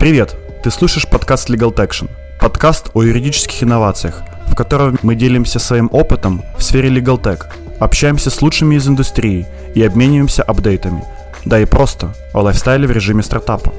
Привет! 0.00 0.34
Ты 0.62 0.70
слушаешь 0.70 1.06
подкаст 1.06 1.50
Legal 1.50 1.74
Action, 1.74 2.08
подкаст 2.40 2.88
о 2.94 3.02
юридических 3.02 3.62
инновациях, 3.62 4.22
в 4.46 4.54
котором 4.54 4.98
мы 5.02 5.14
делимся 5.14 5.58
своим 5.58 5.90
опытом 5.92 6.42
в 6.56 6.62
сфере 6.62 6.88
Legal 6.88 7.20
Tech, 7.20 7.44
общаемся 7.78 8.30
с 8.30 8.40
лучшими 8.40 8.76
из 8.76 8.88
индустрии 8.88 9.46
и 9.74 9.82
обмениваемся 9.82 10.42
апдейтами, 10.42 11.04
да 11.44 11.60
и 11.60 11.66
просто 11.66 12.14
о 12.32 12.40
лайфстайле 12.40 12.88
в 12.88 12.92
режиме 12.92 13.22
стартапа. 13.22 13.74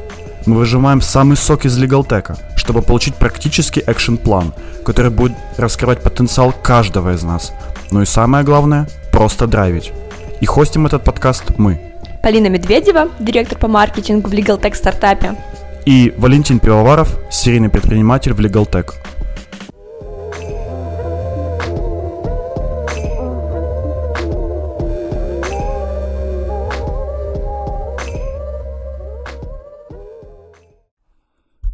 Мы 0.45 0.57
выжимаем 0.57 1.01
самый 1.01 1.37
сок 1.37 1.65
из 1.65 1.75
Legal 1.81 2.07
Tech, 2.07 2.37
чтобы 2.55 2.83
получить 2.83 3.15
практический 3.15 3.81
экшен-план, 3.81 4.53
который 4.85 5.09
будет 5.09 5.33
раскрывать 5.57 6.03
потенциал 6.03 6.53
каждого 6.53 7.15
из 7.15 7.23
нас. 7.23 7.51
Ну 7.89 8.03
и 8.03 8.05
самое 8.05 8.43
главное, 8.43 8.87
просто 9.11 9.47
драйвить. 9.47 9.91
И 10.39 10.45
хостим 10.45 10.85
этот 10.85 11.03
подкаст 11.03 11.57
мы. 11.57 11.81
Полина 12.21 12.45
Медведева, 12.45 13.09
директор 13.19 13.57
по 13.57 13.67
маркетингу 13.67 14.29
в 14.29 14.33
Legal 14.33 14.61
Tech 14.61 14.75
стартапе 14.75 15.35
и 15.85 16.13
Валентин 16.17 16.59
Пивоваров, 16.59 17.19
серийный 17.29 17.69
предприниматель 17.69 18.33
в 18.33 18.39
Legal. 18.39 18.67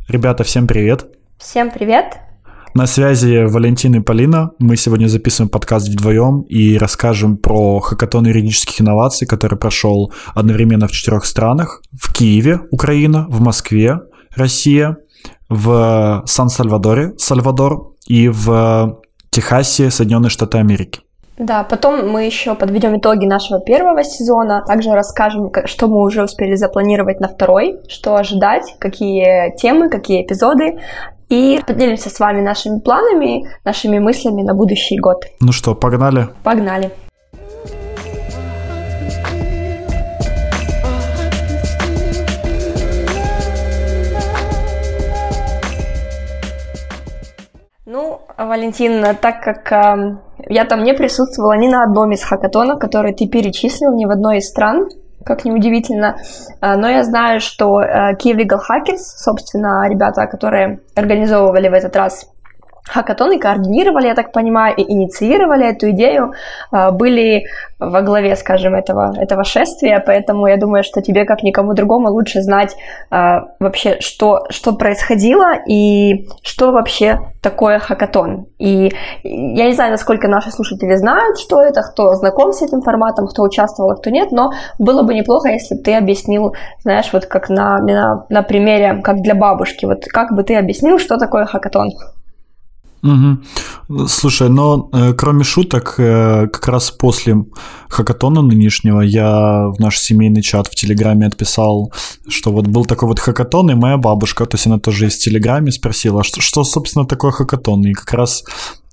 Ребята, 0.08 0.44
всем 0.44 0.68
привет! 0.68 1.06
Всем 1.38 1.70
привет! 1.70 2.27
На 2.74 2.86
связи 2.86 3.46
Валентин 3.46 3.96
и 3.96 4.00
Полина. 4.00 4.52
Мы 4.60 4.78
сегодня 4.78 5.08
записываем 5.08 5.50
подкаст 5.50 5.88
вдвоем 5.90 6.42
и 6.42 6.78
расскажем 6.78 7.38
про 7.38 7.80
хакатон 7.80 8.28
юридических 8.28 8.82
инноваций, 8.82 9.28
который 9.28 9.58
прошел 9.58 10.14
одновременно 10.36 10.88
в 10.88 10.92
четырех 10.92 11.26
странах. 11.26 11.82
В 11.92 12.14
Киеве, 12.14 12.62
Украина, 12.72 13.26
в 13.30 13.42
Москве, 13.42 14.00
Россия, 14.36 14.98
в 15.50 16.24
Сан-Сальвадоре, 16.26 17.14
Сальвадор 17.18 17.94
и 18.08 18.30
в 18.30 19.00
Техасе, 19.32 19.90
Соединенные 19.90 20.30
Штаты 20.30 20.60
Америки. 20.60 21.02
Да, 21.40 21.64
потом 21.64 22.10
мы 22.10 22.26
еще 22.26 22.56
подведем 22.56 22.98
итоги 22.98 23.26
нашего 23.26 23.60
первого 23.60 24.04
сезона, 24.04 24.64
также 24.66 24.92
расскажем, 24.92 25.52
что 25.66 25.88
мы 25.88 26.02
уже 26.02 26.24
успели 26.24 26.56
запланировать 26.56 27.20
на 27.20 27.28
второй, 27.28 27.78
что 27.88 28.16
ожидать, 28.16 28.76
какие 28.80 29.56
темы, 29.56 29.90
какие 29.90 30.26
эпизоды, 30.26 30.80
и 31.30 31.62
поделимся 31.66 32.10
с 32.10 32.20
вами 32.20 32.42
нашими 32.42 32.80
планами, 32.80 33.50
нашими 33.66 34.00
мыслями 34.00 34.44
на 34.44 34.54
будущий 34.54 34.98
год. 34.98 35.26
Ну 35.42 35.52
что, 35.52 35.76
погнали? 35.76 36.30
Погнали. 36.44 36.92
Ну, 47.86 48.22
Валентин, 48.38 49.16
так 49.22 49.42
как 49.42 49.72
э, 49.72 50.18
я 50.50 50.66
там 50.66 50.84
не 50.84 50.94
присутствовала 50.94 51.58
ни 51.58 51.68
на 51.68 51.84
одном 51.84 52.12
из 52.12 52.24
хакатонов, 52.24 52.80
которые 52.80 53.16
ты 53.16 53.28
перечислил, 53.28 53.96
ни 53.96 54.06
в 54.06 54.10
одной 54.10 54.38
из 54.38 54.50
стран, 54.50 54.90
как 55.28 55.46
ни 55.46 55.52
удивительно. 55.52 56.18
А, 56.62 56.78
но 56.78 56.90
я 56.90 57.04
знаю, 57.04 57.42
что 57.42 57.82
э, 57.82 58.16
Kiev 58.16 58.38
Legal 58.38 58.60
Hackers, 58.60 58.98
собственно, 58.98 59.88
ребята, 59.90 60.26
которые 60.26 60.80
организовывали 60.96 61.68
в 61.68 61.74
этот 61.74 61.96
раз 61.96 62.30
хакатоны 62.88 63.40
координировали, 63.40 64.08
я 64.08 64.16
так 64.16 64.32
понимаю, 64.32 64.76
и 64.76 64.82
инициировали 64.82 65.68
эту 65.68 65.92
идею, 65.92 66.34
а, 66.72 66.92
были 66.92 67.46
во 67.80 68.02
главе, 68.02 68.36
скажем, 68.36 68.74
этого, 68.74 69.14
этого 69.18 69.44
шествия, 69.44 70.02
поэтому 70.04 70.48
я 70.48 70.58
думаю, 70.58 70.84
что 70.84 71.02
тебе, 71.02 71.26
как 71.26 71.44
никому 71.44 71.74
другому, 71.74 72.10
лучше 72.10 72.42
знать 72.42 72.76
а, 73.12 73.50
вообще, 73.60 74.00
что, 74.00 74.46
что 74.50 74.74
происходило 74.74 75.54
и 75.68 76.28
что 76.42 76.72
вообще 76.72 77.20
такое 77.42 77.80
хакатон. 77.80 78.48
И 78.58 78.92
я 79.24 79.68
не 79.68 79.74
знаю, 79.74 79.92
насколько 79.92 80.28
наши 80.28 80.52
слушатели 80.52 80.96
знают, 80.96 81.38
что 81.40 81.62
это, 81.62 81.82
кто 81.82 82.14
знаком 82.16 82.52
с 82.52 82.62
этим 82.62 82.82
форматом, 82.82 83.28
кто 83.28 83.44
участвовал, 83.44 83.92
а 83.92 83.96
кто 83.96 84.10
нет, 84.10 84.32
но 84.32 84.52
было 84.80 85.04
бы 85.04 85.14
неплохо, 85.14 85.50
если 85.50 85.76
бы 85.76 85.84
ты 85.84 85.94
объяснил, 85.94 86.56
знаешь, 86.82 87.10
вот 87.14 87.26
как 87.26 87.50
на, 87.50 87.80
на, 87.80 88.26
на 88.30 88.42
примере, 88.42 89.02
как 89.04 89.22
для 89.22 89.36
бабушки, 89.36 89.86
вот 89.86 90.06
как 90.06 90.34
бы 90.34 90.44
ты 90.44 90.56
объяснил, 90.56 90.98
что 91.00 91.18
такое 91.18 91.46
хакатон. 91.46 91.90
Угу. 93.04 94.08
Слушай, 94.08 94.50
но 94.50 94.90
э, 94.92 95.14
кроме 95.14 95.44
шуток, 95.44 95.96
э, 95.98 96.48
как 96.48 96.68
раз 96.68 96.92
после 96.92 97.46
хакатона 97.90 98.42
нынешнего 98.42 99.02
я 99.02 99.68
в 99.70 99.80
наш 99.80 100.00
семейный 100.00 100.42
чат 100.42 100.68
в 100.68 100.76
Телеграме 100.76 101.28
отписал, 101.28 101.94
что 102.28 102.52
вот 102.52 102.68
был 102.68 102.86
такой 102.86 103.08
вот 103.08 103.20
хакатон, 103.20 103.70
и 103.70 103.76
моя 103.76 103.98
бабушка, 103.98 104.46
то 104.46 104.56
есть 104.56 104.68
она 104.68 104.80
тоже 104.80 105.10
в 105.10 105.18
Телеграме, 105.18 105.72
спросила, 105.72 106.24
что, 106.24 106.42
что 106.42 106.64
собственно, 106.64 107.06
такое 107.06 107.32
хакатон. 107.32 107.86
И 107.86 107.94
как 107.94 108.14
раз 108.14 108.44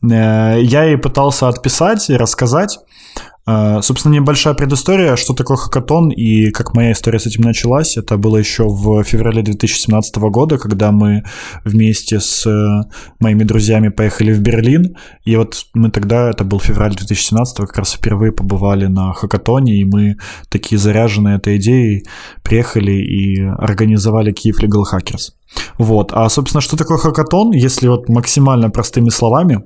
э, 0.03 0.59
я 0.63 0.85
ей 0.85 0.99
пытался 0.99 1.49
отписать 1.49 2.11
и 2.11 2.17
рассказать, 2.17 2.79
а, 3.17 3.34
собственно, 3.47 4.15
небольшая 4.15 4.55
предыстория, 4.55 5.17
что 5.17 5.35
такое 5.35 5.57
хакатон 5.57 6.11
и 6.11 6.51
как 6.51 6.75
моя 6.75 6.93
история 6.93 7.19
с 7.19 7.27
этим 7.27 7.43
началась. 7.43 7.97
Это 7.99 8.17
было 8.17 8.39
еще 8.39 8.65
в 8.65 9.03
феврале 9.05 9.43
2017 9.43 10.17
года, 10.17 10.57
когда 10.57 10.93
мы 10.93 11.25
вместе 11.65 12.21
с 12.21 12.47
э, 12.47 12.83
моими 13.21 13.45
друзьями 13.45 13.89
поехали 13.89 14.33
в 14.33 14.41
Берлин. 14.41 14.97
И 15.25 15.37
вот 15.37 15.67
мы 15.75 15.91
тогда, 15.91 16.31
это 16.31 16.45
был 16.45 16.59
февраль 16.59 16.95
2017, 16.95 17.57
как 17.59 17.77
раз 17.77 17.93
впервые 17.93 18.33
побывали 18.33 18.87
на 18.87 19.13
хакатоне, 19.13 19.77
и 19.77 19.85
мы 19.85 20.17
такие 20.49 20.79
заряженные 20.79 21.37
этой 21.37 21.59
идеей 21.59 22.05
приехали 22.43 22.93
и 22.93 23.41
организовали 23.41 24.33
Киев 24.33 24.63
Legal 24.63 24.85
Hackers. 24.91 25.33
Вот. 25.79 26.13
А, 26.13 26.29
собственно, 26.29 26.61
что 26.61 26.77
такое 26.77 26.99
хакатон, 26.99 27.53
если 27.53 27.89
вот 27.89 28.09
максимально 28.09 28.71
простыми 28.71 29.11
словами, 29.11 29.65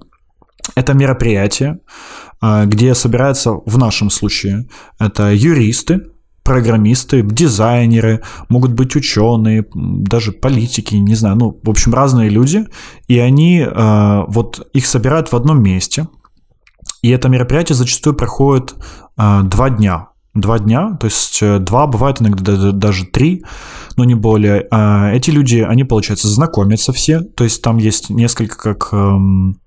это 0.74 0.94
мероприятие, 0.94 1.80
а, 2.40 2.66
где 2.66 2.94
собираются 2.94 3.52
в 3.52 3.78
нашем 3.78 4.10
случае 4.10 4.68
это 4.98 5.32
юристы, 5.32 6.02
программисты, 6.48 7.22
дизайнеры, 7.22 8.22
могут 8.48 8.72
быть 8.72 8.96
ученые, 8.96 9.66
даже 9.74 10.32
политики, 10.32 10.94
не 10.94 11.14
знаю, 11.14 11.36
ну, 11.36 11.60
в 11.62 11.68
общем, 11.68 11.92
разные 11.92 12.30
люди, 12.30 12.64
и 13.06 13.18
они 13.18 13.66
а, 13.68 14.24
вот 14.28 14.66
их 14.72 14.86
собирают 14.86 15.30
в 15.30 15.36
одном 15.36 15.62
месте, 15.62 16.08
и 17.02 17.10
это 17.10 17.28
мероприятие 17.28 17.76
зачастую 17.76 18.16
проходит 18.16 18.74
а, 19.16 19.42
два 19.42 19.68
дня, 19.68 20.08
два 20.34 20.58
дня, 20.58 20.96
то 20.98 21.06
есть 21.06 21.38
э, 21.42 21.58
два, 21.58 21.86
бывает 21.86 22.22
иногда 22.22 22.72
даже 22.72 23.06
три, 23.06 23.44
но 23.96 24.04
не 24.04 24.14
более. 24.14 24.68
Эти 25.12 25.30
люди, 25.30 25.58
они, 25.58 25.82
получается, 25.82 26.28
знакомятся 26.28 26.92
все, 26.92 27.20
то 27.20 27.44
есть 27.44 27.60
там 27.60 27.78
есть 27.78 28.08
несколько 28.08 28.56
как 28.56 28.88
эм, 28.92 29.58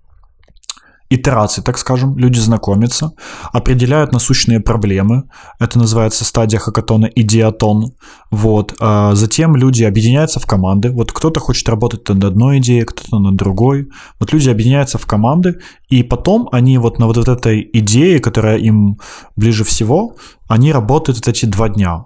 итераций, 1.12 1.62
так 1.64 1.78
скажем, 1.78 2.18
люди 2.18 2.40
знакомятся, 2.40 3.12
определяют 3.52 4.14
насущные 4.14 4.62
проблемы, 4.62 5.24
это 5.60 5.78
называется 5.78 6.24
стадия 6.24 6.58
хакатона 6.58 7.06
идиатон, 7.06 7.92
вот, 8.32 8.74
а 8.80 9.14
затем 9.14 9.56
люди 9.58 9.84
объединяются 9.84 10.40
в 10.40 10.46
команды, 10.46 10.90
вот 10.90 11.12
кто-то 11.12 11.40
хочет 11.42 11.68
работать 11.70 12.08
над 12.10 12.24
одной 12.24 12.60
идеей, 12.60 12.86
кто-то 12.86 13.20
над 13.20 13.36
другой, 13.36 13.90
вот 14.20 14.32
люди 14.34 14.50
объединяются 14.50 14.98
в 14.98 15.06
команды, 15.06 15.60
и 15.90 16.02
потом 16.04 16.48
они 16.54 16.78
вот 16.78 16.98
на 17.00 17.08
вот 17.08 17.18
этой 17.18 17.70
идее, 17.74 18.20
которая 18.20 18.58
им 18.58 18.98
ближе 19.36 19.66
всего, 19.66 20.16
они 20.48 20.72
работают 20.72 21.18
вот 21.18 21.28
эти 21.28 21.46
два 21.46 21.68
дня. 21.68 22.06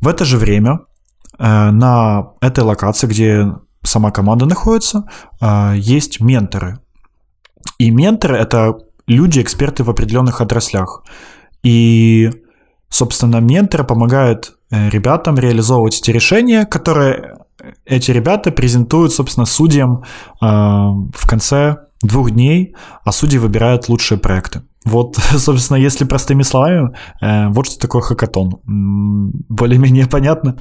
В 0.00 0.06
это 0.06 0.24
же 0.24 0.36
время 0.36 0.80
э, 1.38 1.70
на 1.70 2.28
этой 2.40 2.62
локации, 2.62 3.08
где 3.08 3.52
сама 3.82 4.12
команда 4.12 4.46
находится, 4.46 5.04
э, 5.40 5.74
есть 5.76 6.20
менторы, 6.20 6.78
и 7.78 7.90
менторы— 7.90 8.36
это 8.38 8.78
люди, 9.06 9.40
эксперты 9.40 9.84
в 9.84 9.90
определенных 9.90 10.40
отраслях. 10.40 11.04
И, 11.62 12.30
собственно, 12.88 13.36
менторы 13.40 13.84
помогают 13.84 14.56
э, 14.70 14.90
ребятам 14.90 15.36
реализовывать 15.38 15.98
эти 16.00 16.10
решения, 16.10 16.66
которые 16.66 17.38
эти 17.84 18.10
ребята 18.10 18.50
презентуют, 18.50 19.12
собственно, 19.12 19.46
судьям 19.46 20.02
э, 20.40 20.46
в 20.46 21.28
конце 21.28 21.76
двух 22.02 22.30
дней, 22.30 22.74
а 23.04 23.12
судьи 23.12 23.38
выбирают 23.38 23.88
лучшие 23.88 24.18
проекты. 24.18 24.62
Вот, 24.84 25.16
собственно, 25.36 25.78
если 25.78 26.04
простыми 26.04 26.42
словами, 26.42 26.94
э, 27.20 27.48
вот 27.48 27.66
что 27.66 27.78
такое 27.78 28.02
хакатон. 28.02 28.60
Более-менее 29.48 30.06
понятно? 30.06 30.56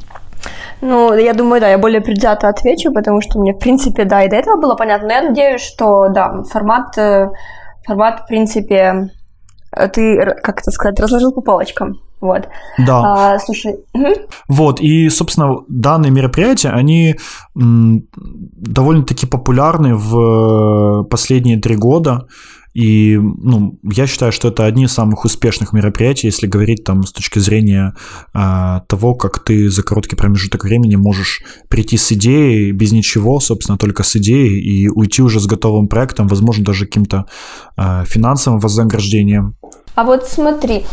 Ну, 0.82 1.14
я 1.14 1.34
думаю, 1.34 1.62
да, 1.62 1.70
я 1.70 1.78
более 1.78 2.02
предвзято 2.02 2.50
отвечу, 2.50 2.92
потому 2.94 3.22
что 3.22 3.40
мне, 3.40 3.54
в 3.54 3.60
принципе, 3.60 4.06
да, 4.06 4.24
и 4.24 4.30
до 4.30 4.36
этого 4.36 4.60
было 4.60 4.76
понятно. 4.76 5.08
Но 5.08 5.14
я 5.14 5.22
надеюсь, 5.24 5.62
что, 5.62 6.08
да, 6.10 6.44
формат, 6.44 6.98
э, 6.98 7.30
формат, 7.86 8.22
в 8.22 8.28
принципе, 8.28 9.10
э, 9.76 9.88
ты, 9.90 10.18
как 10.44 10.62
это 10.62 10.72
сказать, 10.72 11.00
разложил 11.00 11.32
по 11.32 11.42
полочкам. 11.42 11.96
Вот. 12.20 12.48
Да. 12.80 13.34
А, 13.34 13.40
слушай. 13.40 13.76
Угу. 13.94 14.14
Вот, 14.48 14.80
и, 14.80 15.10
собственно, 15.10 15.58
данные 15.68 16.12
мероприятия, 16.12 16.70
они 16.70 17.16
довольно-таки 17.54 19.28
популярны 19.28 19.96
в 19.96 21.04
последние 21.10 21.60
три 21.60 21.76
года. 21.76 22.28
И 22.78 23.18
ну, 23.18 23.80
я 23.82 24.06
считаю, 24.06 24.32
что 24.32 24.50
это 24.50 24.68
одни 24.68 24.84
из 24.84 24.94
самых 24.94 25.26
успешных 25.26 25.74
мероприятий, 25.74 26.28
если 26.28 26.46
говорить 26.46 26.84
там 26.84 27.02
с 27.02 27.12
точки 27.12 27.40
зрения 27.40 27.96
э, 28.36 28.82
того, 28.88 29.16
как 29.16 29.44
ты 29.44 29.72
за 29.72 29.82
короткий 29.82 30.16
промежуток 30.16 30.64
времени 30.64 30.96
можешь 30.96 31.42
прийти 31.70 31.98
с 31.98 32.12
идеей 32.12 32.72
без 32.74 32.92
ничего, 32.92 33.40
собственно, 33.40 33.80
только 33.80 34.04
с 34.04 34.16
идеей 34.18 34.62
и 34.62 34.90
уйти 34.90 35.24
уже 35.24 35.40
с 35.40 35.48
готовым 35.48 35.88
проектом, 35.88 36.28
возможно, 36.28 36.64
даже 36.64 36.86
каким-то 36.86 37.26
э, 37.78 38.04
финансовым 38.06 38.60
вознаграждением. 38.60 39.56
А 39.96 40.04
вот 40.04 40.28
смотри, 40.28 40.86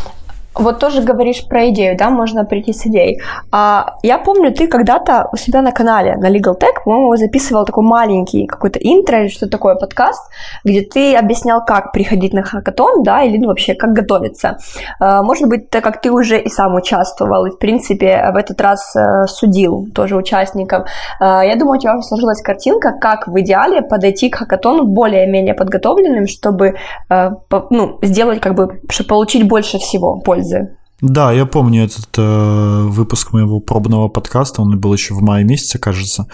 вот 0.55 0.79
тоже 0.79 1.01
говоришь 1.01 1.45
про 1.47 1.69
идею, 1.69 1.97
да, 1.97 2.09
можно 2.09 2.45
прийти 2.45 2.73
с 2.73 2.85
идеей. 2.85 3.21
А, 3.51 3.97
я 4.03 4.17
помню, 4.17 4.53
ты 4.53 4.67
когда-то 4.67 5.27
у 5.33 5.37
себя 5.37 5.61
на 5.61 5.71
канале, 5.71 6.15
на 6.15 6.29
Legal 6.29 6.57
Tech, 6.59 6.83
по-моему, 6.83 7.15
записывал 7.17 7.65
такой 7.65 7.83
маленький 7.83 8.47
какой-то 8.47 8.79
интро 8.79 9.21
или 9.21 9.27
что 9.27 9.49
такое 9.49 9.75
подкаст, 9.75 10.21
где 10.63 10.81
ты 10.81 11.15
объяснял, 11.15 11.63
как 11.65 11.91
приходить 11.91 12.33
на 12.33 12.43
хакатон, 12.43 13.03
да, 13.03 13.23
или 13.23 13.37
ну, 13.37 13.47
вообще, 13.47 13.75
как 13.75 13.91
готовиться. 13.91 14.57
А, 14.99 15.23
может 15.23 15.49
быть, 15.49 15.69
так 15.69 15.83
как 15.83 16.01
ты 16.01 16.11
уже 16.11 16.39
и 16.39 16.49
сам 16.49 16.75
участвовал, 16.75 17.45
и, 17.45 17.51
в 17.51 17.57
принципе, 17.57 18.31
в 18.33 18.37
этот 18.37 18.61
раз 18.61 18.95
а, 18.95 19.27
судил 19.27 19.87
тоже 19.93 20.15
участников, 20.15 20.87
а, 21.19 21.43
я 21.43 21.55
думаю, 21.55 21.77
у 21.77 21.81
тебя 21.81 21.95
уже 21.95 22.03
сложилась 22.03 22.41
картинка, 22.41 22.93
как 22.99 23.27
в 23.27 23.39
идеале 23.41 23.81
подойти 23.81 24.29
к 24.29 24.35
хакатону 24.35 24.85
более-менее 24.85 25.53
подготовленным, 25.53 26.27
чтобы 26.27 26.75
а, 27.09 27.31
по, 27.49 27.67
ну, 27.69 27.99
сделать, 28.01 28.39
как 28.39 28.55
бы, 28.55 28.79
чтобы 28.89 29.09
получить 29.09 29.47
больше 29.47 29.79
всего 29.79 30.19
пользы 30.19 30.44
пользы. 30.45 30.77
Да, 31.01 31.31
я 31.33 31.45
помню 31.45 31.83
этот 31.83 32.17
э, 32.17 32.81
выпуск 32.87 33.33
моего 33.33 33.59
пробного 33.59 34.07
подкаста, 34.07 34.61
он 34.61 34.79
был 34.79 34.93
еще 34.93 35.13
в 35.13 35.21
мае 35.21 35.43
месяце, 35.43 35.77
кажется. 35.77 36.27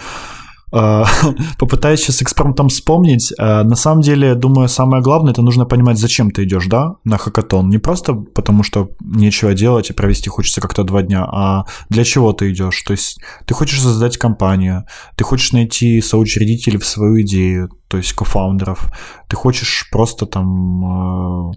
Э, 0.72 1.04
попытаюсь 1.58 2.00
сейчас 2.00 2.22
экспромтом 2.22 2.68
вспомнить. 2.68 3.32
Э, 3.38 3.64
на 3.64 3.74
самом 3.74 4.02
деле, 4.02 4.34
думаю, 4.36 4.68
самое 4.68 5.02
главное, 5.02 5.32
это 5.32 5.42
нужно 5.42 5.66
понимать, 5.66 5.98
зачем 5.98 6.30
ты 6.30 6.44
идешь, 6.44 6.66
да, 6.66 6.94
на 7.04 7.18
хакатон. 7.18 7.70
Не 7.70 7.78
просто 7.78 8.14
потому, 8.14 8.62
что 8.62 8.90
нечего 9.00 9.52
делать 9.52 9.90
и 9.90 9.94
провести 9.94 10.30
хочется 10.30 10.60
как-то 10.60 10.84
два 10.84 11.02
дня, 11.02 11.24
а 11.24 11.64
для 11.90 12.04
чего 12.04 12.32
ты 12.32 12.52
идешь. 12.52 12.82
То 12.82 12.92
есть 12.92 13.20
ты 13.46 13.54
хочешь 13.54 13.82
создать 13.82 14.16
компанию, 14.16 14.84
ты 15.16 15.24
хочешь 15.24 15.52
найти 15.52 16.00
соучредителей 16.00 16.78
в 16.78 16.86
свою 16.86 17.22
идею, 17.22 17.68
то 17.88 17.96
есть 17.96 18.12
кофаундеров, 18.12 18.92
ты 19.28 19.36
хочешь 19.36 19.88
просто 19.90 20.24
там 20.26 21.50
э, 21.50 21.52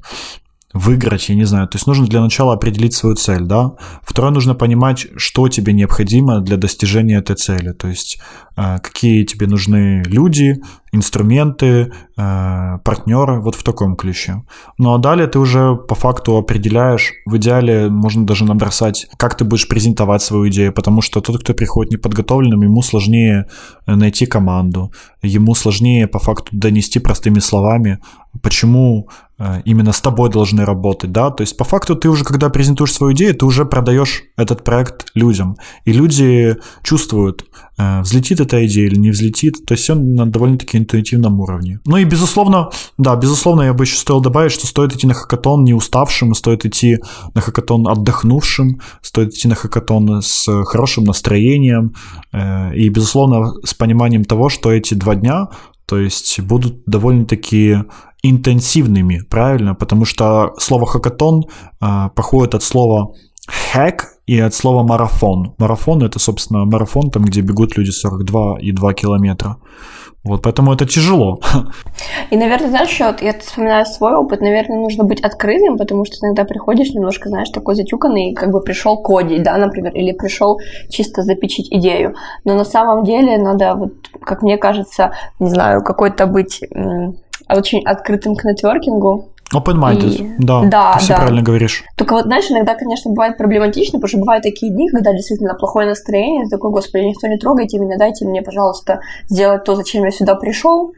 выиграть, 0.75 1.29
я 1.29 1.35
не 1.35 1.45
знаю. 1.45 1.67
То 1.67 1.77
есть 1.77 1.87
нужно 1.87 2.05
для 2.05 2.21
начала 2.21 2.53
определить 2.53 2.93
свою 2.93 3.15
цель, 3.15 3.43
да. 3.43 3.71
Второе, 4.03 4.31
нужно 4.31 4.55
понимать, 4.55 5.07
что 5.15 5.47
тебе 5.47 5.73
необходимо 5.73 6.41
для 6.41 6.57
достижения 6.57 7.17
этой 7.17 7.37
цели. 7.37 7.71
То 7.71 7.87
есть 7.87 8.19
э, 8.57 8.79
какие 8.79 9.23
тебе 9.23 9.47
нужны 9.47 10.03
люди, 10.05 10.61
инструменты, 10.91 11.93
э, 12.17 12.79
партнеры, 12.83 13.39
вот 13.39 13.55
в 13.55 13.63
таком 13.63 13.95
ключе. 13.95 14.43
Ну 14.77 14.93
а 14.93 14.97
далее 14.97 15.27
ты 15.27 15.39
уже 15.39 15.75
по 15.75 15.95
факту 15.95 16.35
определяешь, 16.37 17.13
в 17.25 17.37
идеале 17.37 17.89
можно 17.89 18.25
даже 18.25 18.43
набросать, 18.43 19.07
как 19.17 19.35
ты 19.37 19.45
будешь 19.45 19.69
презентовать 19.69 20.21
свою 20.21 20.49
идею, 20.49 20.73
потому 20.73 21.01
что 21.01 21.21
тот, 21.21 21.39
кто 21.39 21.53
приходит 21.53 21.93
неподготовленным, 21.93 22.63
ему 22.63 22.81
сложнее 22.81 23.45
э, 23.87 23.95
найти 23.95 24.25
команду, 24.25 24.91
ему 25.21 25.55
сложнее 25.55 26.07
по 26.07 26.19
факту 26.19 26.49
донести 26.51 26.99
простыми 26.99 27.39
словами, 27.39 27.99
почему 28.41 29.09
Э, 29.37 29.61
именно 29.65 29.91
с 29.91 29.99
тобой 29.99 30.29
должны 30.29 30.63
работать, 30.63 31.11
да, 31.11 31.29
то 31.29 31.41
есть 31.41 31.57
по 31.57 31.65
факту 31.65 31.95
ты 31.95 32.07
уже, 32.07 32.23
когда 32.23 32.49
презентуешь 32.49 32.93
свою 32.93 33.13
идею, 33.13 33.35
ты 33.35 33.45
уже 33.45 33.65
продаешь 33.65 34.23
этот 34.37 34.63
проект 34.63 35.11
людям, 35.13 35.57
и 35.83 35.91
люди 35.91 36.55
чувствуют, 36.83 37.45
э, 37.77 38.01
взлетит 38.01 38.39
эта 38.39 38.65
идея 38.65 38.87
или 38.87 38.95
не 38.95 39.09
взлетит, 39.09 39.65
то 39.65 39.73
есть 39.73 39.83
все 39.83 39.95
на 39.95 40.25
довольно-таки 40.25 40.77
интуитивном 40.77 41.41
уровне. 41.41 41.81
Ну 41.85 41.97
и 41.97 42.05
безусловно, 42.05 42.69
да, 42.97 43.17
безусловно, 43.17 43.63
я 43.63 43.73
бы 43.73 43.83
еще 43.83 43.97
стоил 43.97 44.21
добавить, 44.21 44.53
что 44.53 44.67
стоит 44.67 44.95
идти 44.95 45.05
на 45.05 45.13
хакатон 45.13 45.65
не 45.65 45.73
уставшим, 45.73 46.33
стоит 46.33 46.65
идти 46.65 46.99
на 47.33 47.41
хакатон 47.41 47.89
отдохнувшим, 47.89 48.79
стоит 49.01 49.33
идти 49.33 49.49
на 49.49 49.55
хакатон 49.55 50.21
с 50.21 50.63
хорошим 50.63 51.03
настроением 51.03 51.93
э, 52.31 52.73
и, 52.73 52.87
безусловно, 52.87 53.51
с 53.65 53.73
пониманием 53.73 54.23
того, 54.23 54.47
что 54.47 54.71
эти 54.71 54.93
два 54.93 55.15
дня 55.15 55.49
то 55.85 55.99
есть 55.99 56.39
будут 56.41 56.83
довольно-таки 56.85 57.83
интенсивными, 58.23 59.21
правильно? 59.29 59.75
Потому 59.75 60.05
что 60.05 60.53
слово 60.57 60.85
хакатон 60.85 61.43
э, 61.81 62.09
походит 62.15 62.55
от 62.55 62.63
слова 62.63 63.13
hack 63.49 63.99
и 64.27 64.39
от 64.39 64.53
слова 64.53 64.83
марафон. 64.83 65.53
Марафон 65.57 66.03
это, 66.03 66.19
собственно, 66.19 66.65
марафон, 66.65 67.11
там, 67.11 67.23
где 67.23 67.41
бегут 67.41 67.77
люди 67.77 67.91
42,2 67.91 68.93
километра. 68.93 69.57
Вот, 70.25 70.41
поэтому 70.41 70.73
это 70.73 70.87
тяжело. 70.87 71.39
И, 72.31 72.35
наверное, 72.35 72.69
знаешь, 72.69 72.99
вот 72.99 73.21
я 73.21 73.33
вспоминаю 73.37 73.85
свой 73.85 74.15
опыт, 74.15 74.41
наверное, 74.41 74.79
нужно 74.79 75.03
быть 75.03 75.21
открытым, 75.21 75.77
потому 75.77 76.03
что 76.03 76.15
иногда 76.23 76.45
приходишь 76.45 76.89
немножко, 76.95 77.29
знаешь, 77.29 77.49
такой 77.49 77.75
затюканный, 77.75 78.33
как 78.33 78.49
бы 78.49 78.59
пришел 78.61 78.97
кодить, 78.97 79.43
да, 79.43 79.55
например, 79.57 79.93
или 79.93 80.13
пришел 80.13 80.59
чисто 80.89 81.21
запечить 81.21 81.71
идею. 81.71 82.15
Но 82.43 82.55
на 82.55 82.65
самом 82.65 83.03
деле 83.03 83.37
надо, 83.37 83.75
вот, 83.75 83.93
как 84.23 84.41
мне 84.41 84.57
кажется, 84.57 85.11
не 85.39 85.49
знаю, 85.49 85.83
какой-то 85.83 86.25
быть 86.25 86.61
очень 87.47 87.83
открытым 87.85 88.35
к 88.35 88.43
нетворкингу. 88.45 89.29
Open-minded, 89.53 90.09
и... 90.09 90.35
да, 90.39 90.63
да, 90.63 90.93
ты 90.93 90.99
все 90.99 91.13
да. 91.13 91.17
правильно 91.17 91.41
говоришь. 91.43 91.83
Только 91.95 92.13
вот, 92.13 92.25
знаешь, 92.25 92.49
иногда, 92.49 92.73
конечно, 92.73 93.11
бывает 93.11 93.37
проблематично, 93.37 93.99
потому 93.99 94.09
что 94.09 94.17
бывают 94.17 94.43
такие 94.43 94.71
дни, 94.71 94.89
когда 94.89 95.11
действительно 95.11 95.53
плохое 95.53 95.87
настроение, 95.87 96.45
ты 96.45 96.49
такой, 96.49 96.71
господи, 96.71 97.03
никто 97.03 97.27
не 97.27 97.37
трогайте 97.37 97.77
меня, 97.77 97.97
дайте 97.97 98.25
мне, 98.25 98.41
пожалуйста, 98.41 99.01
сделать 99.29 99.63
то, 99.63 99.75
зачем 99.75 100.03
я 100.03 100.11
сюда 100.11 100.35
пришел. 100.35 100.93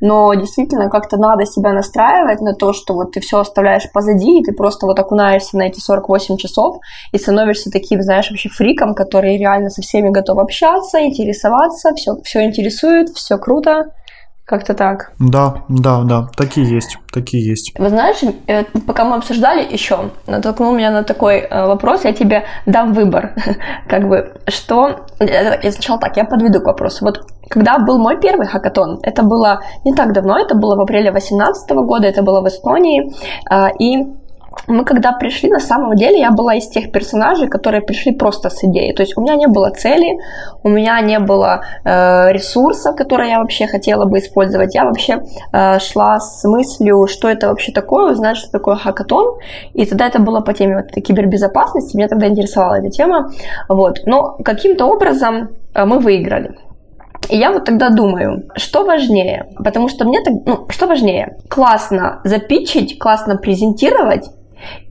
Но 0.00 0.32
действительно 0.34 0.88
как-то 0.88 1.16
надо 1.16 1.46
себя 1.46 1.72
настраивать 1.72 2.40
на 2.40 2.54
то, 2.54 2.72
что 2.72 2.94
вот 2.94 3.12
ты 3.12 3.20
все 3.20 3.40
оставляешь 3.40 3.90
позади, 3.92 4.38
и 4.38 4.44
ты 4.44 4.52
просто 4.52 4.86
вот 4.86 4.98
окунаешься 4.98 5.56
на 5.56 5.62
эти 5.62 5.80
48 5.80 6.36
часов 6.36 6.76
и 7.12 7.18
становишься 7.18 7.70
таким, 7.70 8.00
знаешь, 8.02 8.30
вообще 8.30 8.48
фриком, 8.48 8.94
который 8.94 9.36
реально 9.36 9.70
со 9.70 9.82
всеми 9.82 10.10
готов 10.10 10.38
общаться, 10.38 11.04
интересоваться, 11.04 11.92
все, 11.94 12.16
все 12.22 12.44
интересует, 12.44 13.10
все 13.10 13.36
круто. 13.36 13.90
Как-то 14.46 14.74
так. 14.74 15.12
Да, 15.18 15.64
да, 15.70 16.02
да, 16.02 16.28
такие 16.36 16.68
есть, 16.68 16.98
такие 17.10 17.48
есть. 17.48 17.72
Вы 17.78 17.88
знаешь, 17.88 18.18
э, 18.46 18.64
пока 18.86 19.06
мы 19.06 19.16
обсуждали 19.16 19.72
еще, 19.72 20.10
натолкнул 20.26 20.74
меня 20.74 20.90
на 20.90 21.02
такой 21.02 21.38
э, 21.38 21.66
вопрос, 21.66 22.04
я 22.04 22.12
тебе 22.12 22.44
дам 22.66 22.92
выбор. 22.92 23.34
как 23.88 24.06
бы, 24.06 24.34
что... 24.48 25.06
Э, 25.18 25.58
я 25.62 25.72
сначала 25.72 25.98
так, 25.98 26.18
я 26.18 26.24
подведу 26.24 26.60
к 26.60 26.66
вопросу. 26.66 27.06
Вот 27.06 27.26
когда 27.48 27.78
был 27.78 27.98
мой 27.98 28.20
первый 28.20 28.46
хакатон, 28.46 28.98
это 29.02 29.22
было 29.22 29.60
не 29.84 29.94
так 29.94 30.12
давно, 30.12 30.38
это 30.38 30.54
было 30.54 30.76
в 30.76 30.80
апреле 30.80 31.10
2018 31.10 31.70
года, 31.76 32.06
это 32.06 32.22
было 32.22 32.42
в 32.42 32.48
Эстонии, 32.48 33.12
и 33.78 34.23
мы 34.66 34.84
когда 34.84 35.12
пришли, 35.12 35.50
на 35.50 35.60
самом 35.60 35.94
деле 35.96 36.18
я 36.18 36.30
была 36.30 36.54
из 36.54 36.68
тех 36.68 36.92
персонажей, 36.92 37.48
которые 37.48 37.82
пришли 37.82 38.12
просто 38.12 38.50
с 38.50 38.64
идеей. 38.64 38.94
То 38.94 39.02
есть 39.02 39.16
у 39.16 39.20
меня 39.20 39.36
не 39.36 39.46
было 39.46 39.70
цели, 39.70 40.18
у 40.62 40.68
меня 40.68 41.00
не 41.00 41.18
было 41.18 41.62
э, 41.84 42.32
ресурсов, 42.32 42.96
которые 42.96 43.30
я 43.30 43.38
вообще 43.38 43.66
хотела 43.66 44.04
бы 44.04 44.18
использовать. 44.18 44.74
Я 44.74 44.84
вообще 44.84 45.22
э, 45.52 45.78
шла 45.78 46.20
с 46.20 46.44
мыслью, 46.44 47.06
что 47.06 47.28
это 47.28 47.48
вообще 47.48 47.72
такое, 47.72 48.12
узнать, 48.12 48.36
что 48.36 48.50
такое 48.50 48.76
хакатон. 48.76 49.38
И 49.74 49.84
тогда 49.86 50.06
это 50.06 50.18
было 50.18 50.40
по 50.40 50.52
теме 50.52 50.76
вот, 50.76 51.04
кибербезопасности, 51.04 51.96
меня 51.96 52.08
тогда 52.08 52.26
интересовала 52.26 52.74
эта 52.74 52.90
тема. 52.90 53.30
Вот. 53.68 54.00
Но 54.06 54.36
каким-то 54.44 54.86
образом 54.86 55.50
э, 55.74 55.84
мы 55.84 55.98
выиграли. 55.98 56.56
И 57.30 57.36
я 57.36 57.52
вот 57.52 57.64
тогда 57.64 57.90
думаю, 57.90 58.44
что 58.56 58.84
важнее? 58.84 59.46
Потому 59.56 59.88
что 59.88 60.04
мне 60.04 60.20
так, 60.22 60.34
ну, 60.44 60.66
что 60.68 60.86
важнее? 60.86 61.38
Классно 61.48 62.20
запичить, 62.24 62.98
классно 62.98 63.36
презентировать 63.36 64.30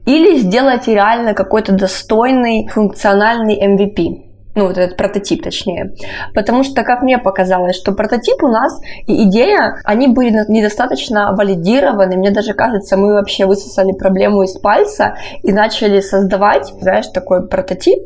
или 0.06 0.38
сделать 0.38 0.86
реально 0.88 1.34
какой-то 1.34 1.72
достойный 1.72 2.68
функциональный 2.68 3.60
MVP 3.60 4.34
ну, 4.54 4.68
вот 4.68 4.78
этот 4.78 4.96
прототип, 4.96 5.42
точнее. 5.42 5.94
Потому 6.34 6.62
что, 6.62 6.84
как 6.84 7.02
мне 7.02 7.18
показалось, 7.18 7.76
что 7.76 7.92
прототип 7.92 8.42
у 8.42 8.48
нас 8.48 8.80
и 9.06 9.24
идея, 9.24 9.80
они 9.84 10.08
были 10.08 10.30
недостаточно 10.48 11.34
валидированы. 11.36 12.16
Мне 12.16 12.30
даже 12.30 12.54
кажется, 12.54 12.96
мы 12.96 13.14
вообще 13.14 13.46
высосали 13.46 13.92
проблему 13.92 14.42
из 14.42 14.56
пальца 14.58 15.16
и 15.42 15.52
начали 15.52 16.00
создавать, 16.00 16.72
знаешь, 16.80 17.08
такой 17.08 17.48
прототип 17.48 18.00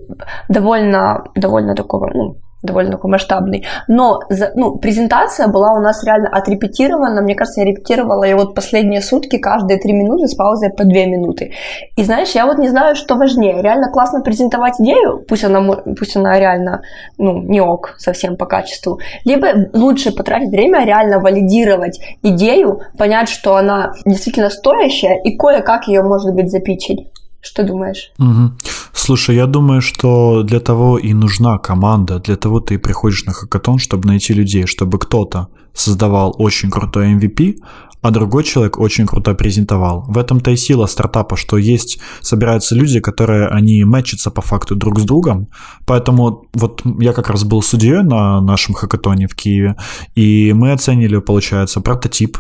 довольно, 0.49 1.25
довольно 1.35 1.75
такого, 1.75 2.11
ну, 2.15 2.37
довольно 2.63 2.93
такой 2.93 3.11
масштабный. 3.11 3.65
Но 3.87 4.21
ну, 4.55 4.77
презентация 4.79 5.49
была 5.49 5.73
у 5.75 5.81
нас 5.81 6.03
реально 6.05 6.29
отрепетирована. 6.29 7.23
Мне 7.23 7.35
кажется, 7.35 7.61
я 7.61 7.67
репетировала 7.67 8.25
ее 8.25 8.37
вот 8.37 8.55
последние 8.55 9.01
сутки, 9.01 9.39
каждые 9.39 9.79
три 9.79 9.93
минуты 9.93 10.27
с 10.27 10.35
паузой 10.35 10.71
по 10.71 10.85
две 10.85 11.07
минуты. 11.07 11.53
И 11.97 12.03
знаешь, 12.03 12.31
я 12.31 12.47
вот 12.47 12.59
не 12.59 12.69
знаю, 12.69 12.97
что 12.97 13.15
важнее. 13.15 13.63
Реально 13.63 13.91
классно 13.91 14.23
презентовать 14.23 14.81
идею, 14.81 15.25
пусть 15.29 15.45
она, 15.45 15.61
пусть 15.99 16.17
она 16.17 16.39
реально 16.39 16.83
ну, 17.17 17.41
не 17.43 17.61
ок 17.61 17.95
совсем 17.99 18.37
по 18.37 18.47
качеству. 18.47 18.99
Либо 19.25 19.69
лучше 19.73 20.13
потратить 20.13 20.51
время, 20.51 20.85
реально 20.85 21.21
валидировать 21.21 22.01
идею, 22.23 22.81
понять, 22.97 23.29
что 23.29 23.57
она 23.57 23.93
действительно 24.05 24.51
стоящая 24.51 25.21
и 25.23 25.37
кое-как 25.37 25.87
ее, 25.87 26.03
может 26.03 26.35
быть, 26.35 26.51
запичить. 26.51 27.09
Что 27.41 27.65
думаешь? 27.65 28.13
Угу. 28.19 28.53
Слушай, 28.93 29.37
я 29.37 29.47
думаю, 29.47 29.81
что 29.81 30.43
для 30.43 30.61
того 30.61 30.99
и 30.99 31.15
нужна 31.15 31.59
команда, 31.59 32.19
для 32.19 32.37
того 32.37 32.61
ты 32.61 32.79
приходишь 32.79 33.25
на 33.25 33.33
хакатон, 33.33 33.79
чтобы 33.79 34.09
найти 34.09 34.35
людей, 34.35 34.67
чтобы 34.67 34.99
кто-то 34.99 35.49
создавал 35.73 36.35
очень 36.39 36.71
крутой 36.71 37.15
MVP, 37.15 37.57
а 38.03 38.11
другой 38.11 38.45
человек 38.45 38.79
очень 38.79 39.07
круто 39.07 39.35
презентовал. 39.35 40.05
В 40.09 40.19
этом-то 40.19 40.51
и 40.51 40.57
сила 40.57 40.87
стартапа, 40.87 41.37
что 41.37 41.57
есть, 41.57 41.99
собираются 42.21 42.75
люди, 42.75 43.01
которые, 43.01 43.49
они 43.49 43.85
мэчатся 43.85 44.31
по 44.31 44.41
факту 44.41 44.77
друг 44.77 44.99
с 44.99 45.05
другом, 45.05 45.49
поэтому 45.87 46.47
вот 46.55 46.83
я 47.01 47.13
как 47.13 47.31
раз 47.31 47.45
был 47.45 47.63
судьей 47.63 48.03
на 48.03 48.41
нашем 48.41 48.75
хакатоне 48.75 49.27
в 49.27 49.35
Киеве, 49.35 49.77
и 50.15 50.53
мы 50.53 50.73
оценили, 50.73 51.19
получается, 51.19 51.81
прототип 51.81 52.39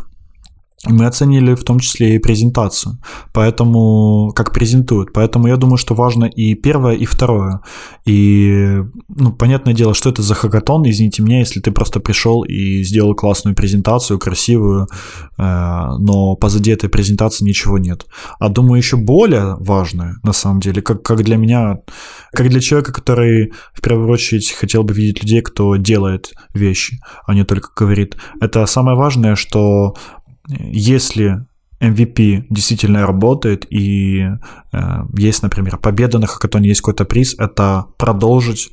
мы 0.86 1.06
оценили 1.06 1.54
в 1.54 1.64
том 1.64 1.80
числе 1.80 2.14
и 2.14 2.18
презентацию, 2.18 2.98
поэтому 3.32 4.32
как 4.34 4.52
презентуют. 4.52 5.12
Поэтому 5.12 5.48
я 5.48 5.56
думаю, 5.56 5.76
что 5.76 5.94
важно 5.94 6.26
и 6.26 6.54
первое, 6.54 6.94
и 6.94 7.04
второе. 7.04 7.60
И, 8.06 8.78
ну, 9.08 9.32
понятное 9.32 9.74
дело, 9.74 9.92
что 9.92 10.10
это 10.10 10.22
за 10.22 10.34
хакатон, 10.34 10.88
извините 10.88 11.22
меня, 11.22 11.40
если 11.40 11.58
ты 11.60 11.72
просто 11.72 11.98
пришел 11.98 12.44
и 12.44 12.84
сделал 12.84 13.14
классную 13.14 13.56
презентацию, 13.56 14.20
красивую, 14.20 14.86
э, 15.36 15.42
но 15.98 16.36
позади 16.36 16.70
этой 16.70 16.88
презентации 16.88 17.44
ничего 17.44 17.78
нет. 17.78 18.06
А 18.38 18.48
думаю, 18.48 18.78
еще 18.78 18.96
более 18.96 19.56
важное, 19.56 20.14
на 20.22 20.32
самом 20.32 20.60
деле, 20.60 20.80
как, 20.80 21.02
как 21.02 21.24
для 21.24 21.36
меня, 21.36 21.78
как 22.32 22.48
для 22.48 22.60
человека, 22.60 22.92
который 22.92 23.52
в 23.72 23.80
первую 23.80 24.08
очередь 24.10 24.52
хотел 24.52 24.84
бы 24.84 24.94
видеть 24.94 25.24
людей, 25.24 25.42
кто 25.42 25.74
делает 25.74 26.32
вещи, 26.54 27.00
а 27.26 27.34
не 27.34 27.44
только 27.44 27.70
говорит. 27.76 28.16
Это 28.40 28.64
самое 28.66 28.96
важное, 28.96 29.34
что 29.34 29.96
если 30.48 31.46
MVP 31.80 32.46
действительно 32.50 33.06
работает 33.06 33.66
и 33.70 34.26
э, 34.72 34.78
есть, 35.16 35.42
например, 35.42 35.78
победа 35.78 36.18
на 36.18 36.26
хакатоне, 36.26 36.68
есть 36.68 36.80
какой-то 36.80 37.04
приз, 37.04 37.34
это 37.38 37.86
продолжить 37.96 38.70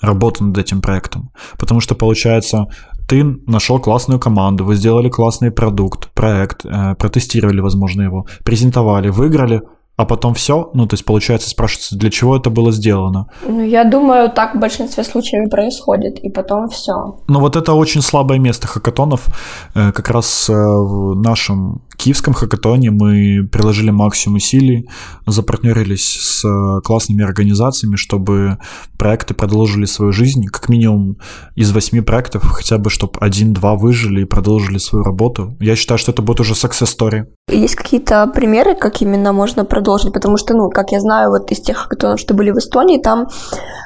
работу 0.00 0.44
над 0.44 0.58
этим 0.58 0.80
проектом. 0.80 1.30
Потому 1.58 1.80
что 1.80 1.94
получается, 1.94 2.66
ты 3.08 3.24
нашел 3.46 3.80
классную 3.80 4.20
команду, 4.20 4.64
вы 4.64 4.76
сделали 4.76 5.08
классный 5.08 5.50
продукт, 5.50 6.10
проект, 6.12 6.64
э, 6.64 6.94
протестировали, 6.96 7.60
возможно, 7.60 8.02
его, 8.02 8.26
презентовали, 8.44 9.08
выиграли, 9.08 9.62
а 9.96 10.04
потом 10.04 10.34
все? 10.34 10.70
Ну, 10.74 10.86
то 10.86 10.94
есть, 10.94 11.04
получается, 11.04 11.48
спрашивается, 11.48 11.96
для 11.96 12.10
чего 12.10 12.36
это 12.36 12.50
было 12.50 12.72
сделано? 12.72 13.28
Ну, 13.46 13.62
я 13.62 13.84
думаю, 13.84 14.28
так 14.30 14.56
в 14.56 14.58
большинстве 14.58 15.04
случаев 15.04 15.46
и 15.46 15.50
происходит, 15.50 16.18
и 16.18 16.28
потом 16.28 16.68
все. 16.68 17.20
Ну, 17.28 17.40
вот 17.40 17.54
это 17.54 17.74
очень 17.74 18.02
слабое 18.02 18.40
место 18.40 18.66
хакатонов. 18.66 19.26
Э, 19.74 19.92
как 19.92 20.10
раз 20.10 20.50
э, 20.50 20.52
в 20.52 21.14
нашем 21.14 21.82
киевском 21.96 22.34
хакатоне 22.34 22.90
мы 22.90 23.48
приложили 23.52 23.90
максимум 23.90 24.36
усилий, 24.36 24.88
запартнерились 25.26 26.04
с 26.04 26.44
э, 26.44 26.80
классными 26.82 27.22
организациями, 27.22 27.94
чтобы 27.94 28.58
проекты 28.98 29.32
продолжили 29.34 29.84
свою 29.84 30.12
жизнь. 30.12 30.46
Как 30.46 30.68
минимум 30.68 31.18
из 31.54 31.70
восьми 31.70 32.00
проектов 32.00 32.42
хотя 32.42 32.78
бы, 32.78 32.90
чтобы 32.90 33.20
один-два 33.20 33.76
выжили 33.76 34.22
и 34.22 34.24
продолжили 34.24 34.78
свою 34.78 35.04
работу. 35.04 35.56
Я 35.60 35.76
считаю, 35.76 35.98
что 35.98 36.10
это 36.10 36.22
будет 36.22 36.40
уже 36.40 36.54
success 36.54 36.96
story. 36.98 37.26
Есть 37.48 37.76
какие-то 37.76 38.26
примеры, 38.26 38.74
как 38.74 39.00
именно 39.00 39.32
можно 39.32 39.64
продолжить? 39.64 39.83
Потому 40.10 40.36
что, 40.36 40.54
ну, 40.54 40.70
как 40.70 40.92
я 40.92 41.00
знаю, 41.00 41.30
вот 41.30 41.50
из 41.52 41.60
тех 41.60 41.76
хакатонов, 41.76 42.18
что 42.18 42.34
были 42.34 42.50
в 42.50 42.58
Эстонии, 42.58 42.98
там 42.98 43.28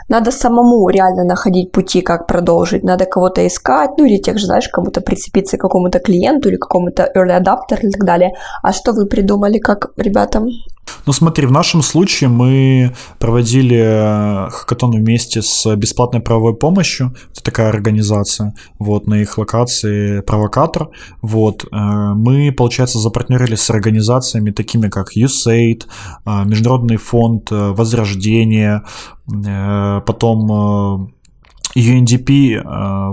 надо 0.08 0.30
самому 0.30 0.88
реально 0.88 1.24
находить 1.24 1.72
пути, 1.72 2.00
как 2.00 2.26
продолжить. 2.26 2.84
Надо 2.84 3.04
кого-то 3.04 3.46
искать, 3.46 3.90
ну, 3.98 4.04
или 4.04 4.18
тех 4.18 4.38
же, 4.38 4.46
знаешь, 4.46 4.68
кому-то 4.68 5.00
прицепиться 5.00 5.56
к 5.56 5.60
какому-то 5.60 5.98
клиенту 5.98 6.48
или 6.48 6.56
какому-то 6.56 7.10
early 7.14 7.38
adapter 7.38 7.78
и 7.82 7.90
так 7.90 8.04
далее. 8.04 8.32
А 8.62 8.72
что 8.72 8.92
вы 8.92 9.06
придумали, 9.06 9.58
как 9.58 9.90
ребятам? 9.96 10.48
Ну 11.06 11.12
смотри, 11.12 11.46
в 11.46 11.52
нашем 11.52 11.82
случае 11.82 12.28
мы 12.28 12.94
проводили 13.18 13.76
э, 13.78 14.50
хакатон 14.50 14.92
вместе 14.92 15.42
с 15.42 15.76
бесплатной 15.76 16.20
правовой 16.20 16.56
помощью. 16.56 17.14
Это 17.32 17.42
такая 17.42 17.68
организация, 17.68 18.54
вот, 18.78 19.06
на 19.06 19.14
их 19.14 19.38
локации 19.38 20.20
«Провокатор». 20.20 20.88
Вот, 21.22 21.64
э, 21.64 21.66
мы, 21.72 22.52
получается, 22.52 22.98
запартнерились 22.98 23.60
с 23.60 23.70
организациями 23.70 24.50
такими, 24.50 24.88
как 24.88 25.16
USAID, 25.16 25.84
э, 26.26 26.44
Международный 26.44 26.96
фонд 26.96 27.50
Возрождения, 27.50 28.82
потом 29.28 31.12
UNDP 31.76 32.54
э, 32.54 32.62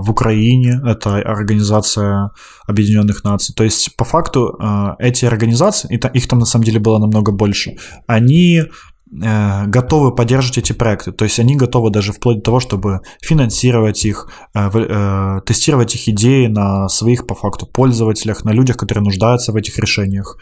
в 0.00 0.10
Украине, 0.10 0.80
это 0.84 1.16
Организация 1.16 2.30
Объединенных 2.66 3.24
Наций. 3.24 3.54
То 3.54 3.64
есть, 3.64 3.96
по 3.96 4.04
факту, 4.04 4.56
э, 4.58 4.94
эти 4.98 5.24
организации, 5.24 6.00
их 6.14 6.28
там 6.28 6.38
на 6.38 6.46
самом 6.46 6.64
деле 6.64 6.80
было 6.80 6.98
намного 6.98 7.32
больше, 7.32 7.76
они 8.06 8.62
э, 8.62 9.66
готовы 9.66 10.14
поддерживать 10.14 10.58
эти 10.58 10.72
проекты. 10.72 11.12
То 11.12 11.24
есть 11.24 11.38
они 11.38 11.56
готовы 11.56 11.90
даже 11.90 12.12
вплоть 12.12 12.38
до 12.38 12.42
того, 12.42 12.60
чтобы 12.60 13.00
финансировать 13.22 14.04
их, 14.04 14.28
тестировать 14.52 15.94
их 15.94 16.08
идеи 16.08 16.46
на 16.46 16.88
своих, 16.88 17.26
по 17.26 17.34
факту, 17.34 17.66
пользователях, 17.66 18.44
на 18.44 18.50
людях, 18.50 18.76
которые 18.76 19.04
нуждаются 19.04 19.52
в 19.52 19.56
этих 19.56 19.78
решениях. 19.78 20.38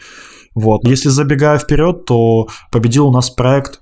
Вот. 0.55 0.87
Если 0.87 1.09
забегая 1.09 1.59
вперед, 1.59 2.05
то 2.05 2.47
победил 2.71 3.07
у 3.07 3.11
нас 3.11 3.29
проект, 3.29 3.81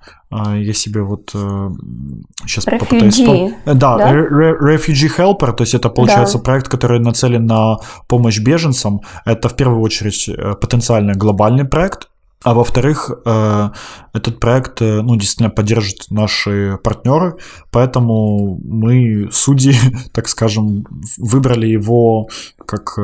я 0.56 0.74
себе 0.74 1.02
вот 1.02 1.30
сейчас 1.32 2.68
Refugee, 2.68 2.80
попытаюсь... 2.80 3.54
Да, 3.66 3.98
да? 3.98 4.14
Refugee 4.14 5.12
Helper, 5.18 5.54
то 5.54 5.64
есть 5.64 5.74
это 5.74 5.90
получается 5.90 6.38
да. 6.38 6.44
проект, 6.44 6.68
который 6.68 7.00
нацелен 7.00 7.46
на 7.46 7.78
помощь 8.08 8.40
беженцам. 8.40 9.02
Это 9.26 9.50
в 9.50 9.56
первую 9.56 9.82
очередь 9.82 10.30
э, 10.30 10.56
потенциально 10.56 11.14
глобальный 11.14 11.66
проект, 11.66 12.10
а 12.44 12.54
во-вторых, 12.54 13.12
э, 13.26 13.70
этот 14.14 14.40
проект, 14.40 14.82
э, 14.82 15.02
ну, 15.02 15.16
действительно 15.16 15.50
поддержит 15.50 16.10
наши 16.10 16.78
партнеры, 16.84 17.38
поэтому 17.72 18.60
мы, 18.64 19.30
судьи, 19.32 19.76
так 20.14 20.28
скажем, 20.28 20.86
выбрали 21.18 21.68
его 21.68 22.28
как 22.66 22.98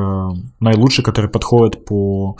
наилучший, 0.60 1.04
который 1.04 1.30
подходит 1.30 1.86
по 1.86 2.38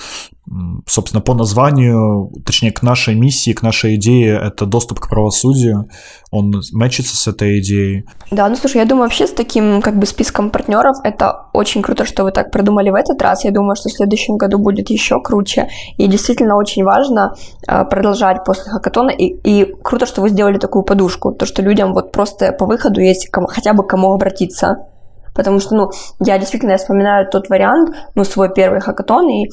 собственно, 0.88 1.22
по 1.22 1.34
названию, 1.34 2.32
точнее, 2.46 2.72
к 2.72 2.82
нашей 2.82 3.16
миссии, 3.16 3.54
к 3.54 3.62
нашей 3.62 3.96
идее, 3.96 4.40
это 4.44 4.66
доступ 4.66 5.00
к 5.00 5.10
правосудию, 5.10 5.90
он 6.32 6.62
мэчится 6.72 7.16
с 7.16 7.28
этой 7.28 7.60
идеей. 7.60 8.06
Да, 8.32 8.48
ну 8.50 8.56
слушай, 8.56 8.78
я 8.78 8.86
думаю, 8.86 9.04
вообще 9.04 9.28
с 9.28 9.32
таким 9.32 9.82
как 9.82 9.98
бы 9.98 10.06
списком 10.06 10.50
партнеров 10.50 10.98
это 11.04 11.48
очень 11.54 11.82
круто, 11.82 12.06
что 12.06 12.24
вы 12.24 12.32
так 12.32 12.52
продумали 12.52 12.90
в 12.90 12.96
этот 12.96 13.22
раз. 13.22 13.46
Я 13.46 13.52
думаю, 13.52 13.76
что 13.76 13.90
в 13.90 13.94
следующем 13.94 14.38
году 14.38 14.58
будет 14.60 14.90
еще 14.90 15.22
круче. 15.22 15.70
И 15.98 16.08
действительно 16.08 16.56
очень 16.56 16.84
важно 16.84 17.36
э, 17.68 17.86
продолжать 17.86 18.44
после 18.46 18.72
хакатона. 18.72 19.10
И, 19.10 19.26
и 19.44 19.74
круто, 19.84 20.06
что 20.06 20.22
вы 20.22 20.30
сделали 20.30 20.58
такую 20.58 20.84
подушку, 20.84 21.32
то, 21.32 21.46
что 21.46 21.62
людям 21.62 21.94
вот 21.94 22.12
просто 22.12 22.52
по 22.52 22.66
выходу 22.66 23.02
есть 23.02 23.30
кому, 23.30 23.48
хотя 23.48 23.74
бы 23.74 23.86
кому 23.86 24.14
обратиться. 24.14 24.86
Потому 25.34 25.60
что, 25.60 25.76
ну, 25.76 25.92
я 26.20 26.38
действительно 26.38 26.72
я 26.72 26.78
вспоминаю 26.78 27.30
тот 27.30 27.50
вариант, 27.50 27.96
ну, 28.16 28.24
свой 28.24 28.54
первый 28.54 28.82
хакатон, 28.82 29.30
и 29.30 29.50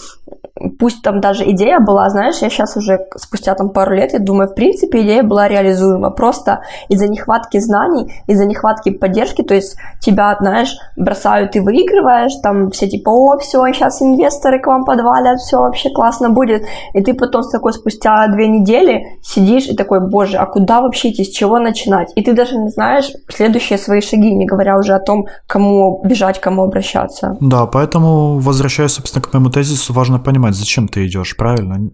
пусть 0.78 1.02
там 1.02 1.20
даже 1.20 1.48
идея 1.50 1.80
была, 1.80 2.08
знаешь, 2.10 2.38
я 2.38 2.50
сейчас 2.50 2.76
уже 2.76 3.06
спустя 3.16 3.54
там 3.54 3.70
пару 3.70 3.94
лет, 3.94 4.12
я 4.12 4.18
думаю, 4.18 4.48
в 4.48 4.54
принципе, 4.54 5.02
идея 5.02 5.22
была 5.22 5.48
реализуема. 5.48 6.10
Просто 6.10 6.62
из-за 6.88 7.08
нехватки 7.08 7.58
знаний, 7.58 8.12
из-за 8.26 8.46
нехватки 8.46 8.90
поддержки, 8.90 9.42
то 9.42 9.54
есть 9.54 9.76
тебя, 10.00 10.36
знаешь, 10.40 10.76
бросают 10.96 11.56
и 11.56 11.60
выигрываешь, 11.60 12.34
там 12.42 12.70
все 12.70 12.88
типа, 12.88 13.10
о, 13.10 13.38
все, 13.38 13.64
сейчас 13.72 14.02
инвесторы 14.02 14.60
к 14.60 14.66
вам 14.66 14.84
подвалят, 14.84 15.38
все 15.38 15.58
вообще 15.58 15.90
классно 15.90 16.30
будет. 16.30 16.64
И 16.94 17.02
ты 17.02 17.14
потом 17.14 17.42
с 17.42 17.50
такой 17.50 17.72
спустя 17.72 18.26
две 18.28 18.48
недели 18.48 19.18
сидишь 19.22 19.66
и 19.66 19.76
такой, 19.76 20.00
боже, 20.00 20.36
а 20.36 20.46
куда 20.46 20.80
вообще 20.80 21.10
идти, 21.10 21.24
с 21.24 21.30
чего 21.30 21.58
начинать? 21.58 22.12
И 22.14 22.22
ты 22.22 22.32
даже 22.32 22.56
не 22.56 22.68
знаешь 22.68 23.12
следующие 23.28 23.78
свои 23.78 24.00
шаги, 24.00 24.34
не 24.34 24.46
говоря 24.46 24.78
уже 24.78 24.94
о 24.94 25.00
том, 25.00 25.26
кому 25.46 26.00
бежать, 26.04 26.40
кому 26.40 26.62
обращаться. 26.62 27.36
Да, 27.40 27.66
поэтому, 27.66 28.38
возвращаясь, 28.38 28.92
собственно, 28.92 29.22
к 29.22 29.32
моему 29.32 29.50
тезису, 29.50 29.92
важно 29.92 30.18
понимать, 30.36 30.54
зачем 30.54 30.88
ты 30.88 31.06
идешь, 31.06 31.36
правильно? 31.36 31.90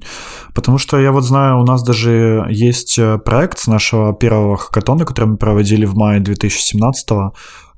Потому 0.55 0.79
что 0.79 0.99
я 0.99 1.13
вот 1.13 1.23
знаю, 1.23 1.61
у 1.61 1.65
нас 1.65 1.83
даже 1.83 2.47
есть 2.51 2.99
э, 2.99 3.19
проект 3.19 3.59
с 3.59 3.69
нашего 3.69 4.13
первого 4.13 4.57
хакатона, 4.57 5.05
который 5.05 5.27
мы 5.27 5.37
проводили 5.37 5.87
в 5.87 5.95
мае 5.95 6.21
2017 6.21 7.11
а, 7.13 7.33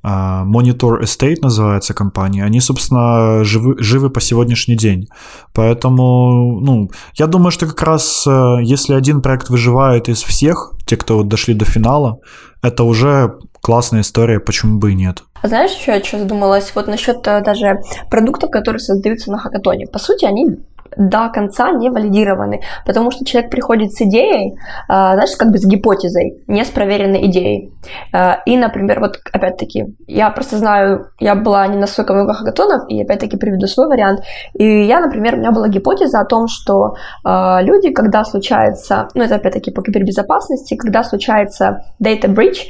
Monitor 0.05 1.01
Estate 1.01 1.37
называется 1.43 1.95
компания. 1.95 2.45
Они, 2.45 2.61
собственно, 2.61 3.43
живы, 3.45 3.77
живы 3.79 4.11
по 4.11 4.21
сегодняшний 4.21 4.77
день. 4.77 5.09
Поэтому, 5.55 6.61
ну, 6.61 6.91
я 7.15 7.27
думаю, 7.27 7.51
что 7.51 7.67
как 7.67 7.83
раз 7.83 8.27
э, 8.27 8.57
если 8.63 8.95
один 8.95 9.23
проект 9.23 9.49
выживает 9.49 10.09
из 10.09 10.23
всех, 10.23 10.73
те, 10.87 10.97
кто 10.97 11.19
вот 11.19 11.29
дошли 11.29 11.55
до 11.55 11.65
финала, 11.65 12.19
это 12.63 12.85
уже 12.85 13.39
классная 13.61 14.03
история, 14.03 14.41
почему 14.41 14.79
бы 14.79 14.93
и 14.93 14.95
нет. 14.95 15.25
А 15.41 15.49
знаешь, 15.49 15.73
еще 15.73 15.93
я 15.93 16.05
что 16.05 16.19
задумалась? 16.19 16.73
Вот 16.75 16.87
насчет 16.87 17.27
э, 17.27 17.43
даже 17.43 17.81
продуктов, 18.11 18.51
которые 18.51 18.81
создаются 18.81 19.31
на 19.31 19.39
хакатоне. 19.39 19.87
По 19.87 19.99
сути, 19.99 20.27
они 20.27 20.47
до 20.97 21.29
конца 21.29 21.71
не 21.73 21.91
валидированы, 21.91 22.61
потому 22.87 23.11
что 23.11 23.25
человек 23.25 23.51
приходит 23.51 23.93
с 23.93 24.03
идеей, 24.03 24.57
а, 24.89 25.15
знаешь, 25.15 25.37
как 25.37 25.51
бы 25.51 25.59
с 25.59 25.65
гипотезой, 25.65 26.43
не 26.47 26.65
с 26.65 26.69
проверенной 26.69 27.27
идеей. 27.27 27.73
А, 28.13 28.41
и, 28.47 28.57
например, 28.57 29.01
вот 29.01 29.19
опять-таки, 29.33 29.95
я 30.07 30.31
просто 30.31 30.59
знаю, 30.59 31.07
я 31.21 31.35
была 31.35 31.67
не 31.67 31.77
настолько 31.77 32.15
много 32.15 32.35
хакатонов, 32.35 32.89
и 32.89 33.03
опять-таки 33.03 33.37
приведу 33.37 33.67
свой 33.67 33.89
вариант. 33.89 34.21
И 34.55 34.85
я, 34.87 35.01
например, 35.01 35.35
у 35.35 35.39
меня 35.39 35.53
была 35.53 35.69
гипотеза 35.69 36.21
о 36.21 36.25
том, 36.25 36.47
что 36.49 36.95
люди, 37.25 37.93
когда 37.93 38.25
случается, 38.25 39.09
ну 39.15 39.23
это 39.23 39.37
опять-таки 39.37 39.71
по 39.71 39.83
кибербезопасности, 39.83 40.77
когда 40.77 41.05
случается 41.05 41.85
data 42.03 42.27
breach, 42.27 42.69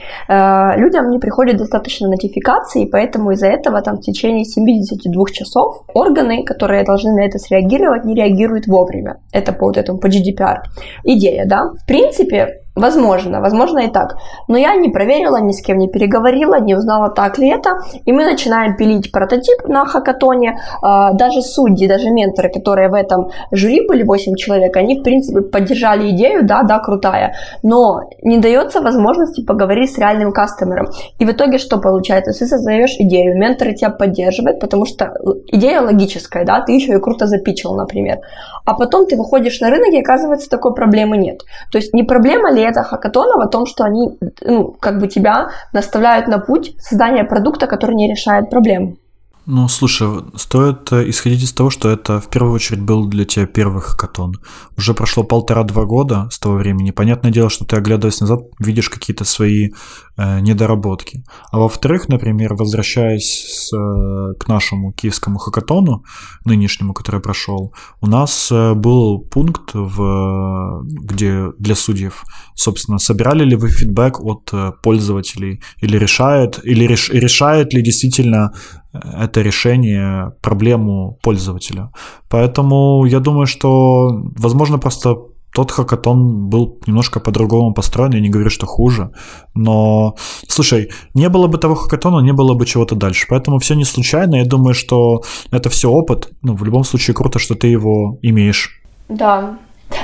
людям 0.76 1.10
не 1.10 1.18
приходит 1.18 1.56
достаточно 1.56 2.08
нотификаций, 2.08 2.88
поэтому 2.90 3.32
из-за 3.32 3.48
этого 3.48 3.82
там 3.82 3.96
в 3.96 4.00
течение 4.00 4.44
72 4.44 5.24
часов 5.32 5.84
органы, 5.94 6.44
которые 6.44 6.84
должны 6.84 7.12
на 7.12 7.24
это 7.24 7.38
среагировать, 7.38 8.04
не 8.04 8.13
реагируют 8.14 8.66
вовремя. 8.66 9.20
Это 9.32 9.52
по 9.52 9.66
вот 9.66 9.76
этому, 9.76 9.98
по 9.98 10.06
GDPR. 10.06 10.62
Идея, 11.04 11.46
да? 11.46 11.72
В 11.72 11.86
принципе, 11.86 12.63
Возможно, 12.76 13.40
возможно 13.40 13.80
и 13.80 13.88
так. 13.88 14.16
Но 14.48 14.58
я 14.58 14.74
не 14.74 14.88
проверила, 14.88 15.40
ни 15.40 15.52
с 15.52 15.62
кем 15.62 15.78
не 15.78 15.88
переговорила, 15.88 16.58
не 16.60 16.74
узнала, 16.74 17.08
так 17.08 17.38
ли 17.38 17.48
это. 17.48 17.78
И 18.04 18.12
мы 18.12 18.24
начинаем 18.24 18.76
пилить 18.76 19.12
прототип 19.12 19.68
на 19.68 19.84
хакатоне. 19.84 20.58
А, 20.82 21.12
даже 21.12 21.42
судьи, 21.42 21.86
даже 21.86 22.10
менторы, 22.10 22.50
которые 22.50 22.88
в 22.88 22.94
этом 22.94 23.30
жюри 23.52 23.86
были, 23.86 24.02
8 24.02 24.34
человек, 24.34 24.76
они, 24.76 24.98
в 24.98 25.02
принципе, 25.04 25.42
поддержали 25.42 26.10
идею, 26.10 26.44
да, 26.44 26.64
да, 26.64 26.80
крутая. 26.80 27.36
Но 27.62 28.10
не 28.22 28.38
дается 28.38 28.80
возможности 28.80 29.44
поговорить 29.44 29.92
с 29.92 29.98
реальным 29.98 30.32
кастомером. 30.32 30.88
И 31.20 31.24
в 31.24 31.30
итоге 31.30 31.58
что 31.58 31.78
получается? 31.78 32.32
Ты 32.36 32.46
создаешь 32.46 32.96
идею, 32.98 33.38
менторы 33.38 33.74
тебя 33.74 33.90
поддерживают, 33.90 34.58
потому 34.58 34.84
что 34.84 35.14
идея 35.46 35.80
логическая, 35.80 36.44
да, 36.44 36.60
ты 36.60 36.72
еще 36.72 36.94
и 36.94 37.00
круто 37.00 37.28
запичил, 37.28 37.74
например. 37.74 38.18
А 38.64 38.74
потом 38.74 39.06
ты 39.06 39.16
выходишь 39.16 39.60
на 39.60 39.70
рынок, 39.70 39.92
и 39.92 40.00
оказывается, 40.00 40.50
такой 40.50 40.74
проблемы 40.74 41.16
нет. 41.16 41.42
То 41.70 41.78
есть 41.78 41.94
не 41.94 42.02
проблема 42.02 42.50
ли 42.50 42.63
это 42.70 42.82
хакатонов 42.82 43.44
о 43.44 43.48
том, 43.48 43.66
что 43.66 43.84
они, 43.84 44.18
ну, 44.42 44.72
как 44.72 44.98
бы 44.98 45.08
тебя 45.08 45.48
наставляют 45.72 46.28
на 46.28 46.38
путь 46.38 46.74
создания 46.78 47.24
продукта, 47.24 47.66
который 47.66 47.94
не 47.94 48.10
решает 48.10 48.50
проблем. 48.50 48.98
Ну, 49.46 49.68
слушай, 49.68 50.08
стоит 50.36 50.90
э, 50.92 51.10
исходить 51.10 51.42
из 51.42 51.52
того, 51.52 51.68
что 51.68 51.90
это 51.90 52.18
в 52.18 52.28
первую 52.30 52.54
очередь 52.54 52.80
был 52.80 53.06
для 53.06 53.26
тебя 53.26 53.44
первый 53.44 53.82
хакатон. 53.82 54.36
Уже 54.78 54.94
прошло 54.94 55.22
полтора-два 55.22 55.84
года 55.84 56.28
с 56.30 56.38
того 56.38 56.54
времени. 56.56 56.92
Понятное 56.92 57.30
дело, 57.30 57.50
что 57.50 57.66
ты, 57.66 57.76
оглядываясь 57.76 58.20
назад, 58.20 58.40
видишь 58.58 58.88
какие-то 58.88 59.24
свои 59.24 59.72
э, 60.16 60.40
недоработки. 60.40 61.24
А 61.50 61.58
во-вторых, 61.58 62.08
например, 62.08 62.54
возвращаясь 62.54 63.44
с, 63.46 63.76
э, 63.76 64.34
к 64.38 64.48
нашему 64.48 64.92
киевскому 64.92 65.38
хакатону, 65.38 66.04
нынешнему, 66.46 66.94
который 66.94 67.20
прошел, 67.20 67.74
у 68.00 68.06
нас 68.06 68.50
э, 68.50 68.72
был 68.72 69.18
пункт, 69.18 69.72
в, 69.74 70.84
где 70.84 71.50
для 71.58 71.74
судьев, 71.74 72.24
собственно, 72.54 72.98
собирали 72.98 73.44
ли 73.44 73.56
вы 73.56 73.68
фидбэк 73.68 74.20
от 74.20 74.48
э, 74.54 74.72
пользователей 74.82 75.60
или 75.82 75.98
решает, 75.98 76.60
или 76.64 76.86
реш, 76.86 77.10
решает 77.10 77.74
ли 77.74 77.82
действительно 77.82 78.52
это 78.94 79.42
решение 79.42 80.32
проблему 80.40 81.18
пользователя. 81.22 81.90
Поэтому 82.28 83.04
я 83.06 83.20
думаю, 83.20 83.46
что, 83.46 84.22
возможно, 84.38 84.78
просто 84.78 85.16
тот 85.54 85.70
хакатон 85.70 86.48
был 86.48 86.78
немножко 86.86 87.20
по-другому 87.20 87.74
построен, 87.74 88.14
я 88.14 88.20
не 88.20 88.28
говорю, 88.28 88.50
что 88.50 88.66
хуже, 88.66 89.10
но, 89.54 90.14
слушай, 90.48 90.90
не 91.14 91.28
было 91.28 91.46
бы 91.46 91.58
того 91.58 91.74
хакатона, 91.76 92.20
не 92.24 92.32
было 92.32 92.54
бы 92.54 92.66
чего-то 92.66 92.96
дальше, 92.96 93.26
поэтому 93.30 93.58
все 93.58 93.74
не 93.74 93.84
случайно, 93.84 94.36
я 94.36 94.44
думаю, 94.44 94.74
что 94.74 95.22
это 95.52 95.68
все 95.70 95.88
опыт, 95.88 96.32
ну, 96.42 96.56
в 96.56 96.64
любом 96.64 96.84
случае 96.84 97.14
круто, 97.14 97.38
что 97.38 97.54
ты 97.54 97.68
его 97.68 98.18
имеешь. 98.22 98.82
Да, 99.08 99.58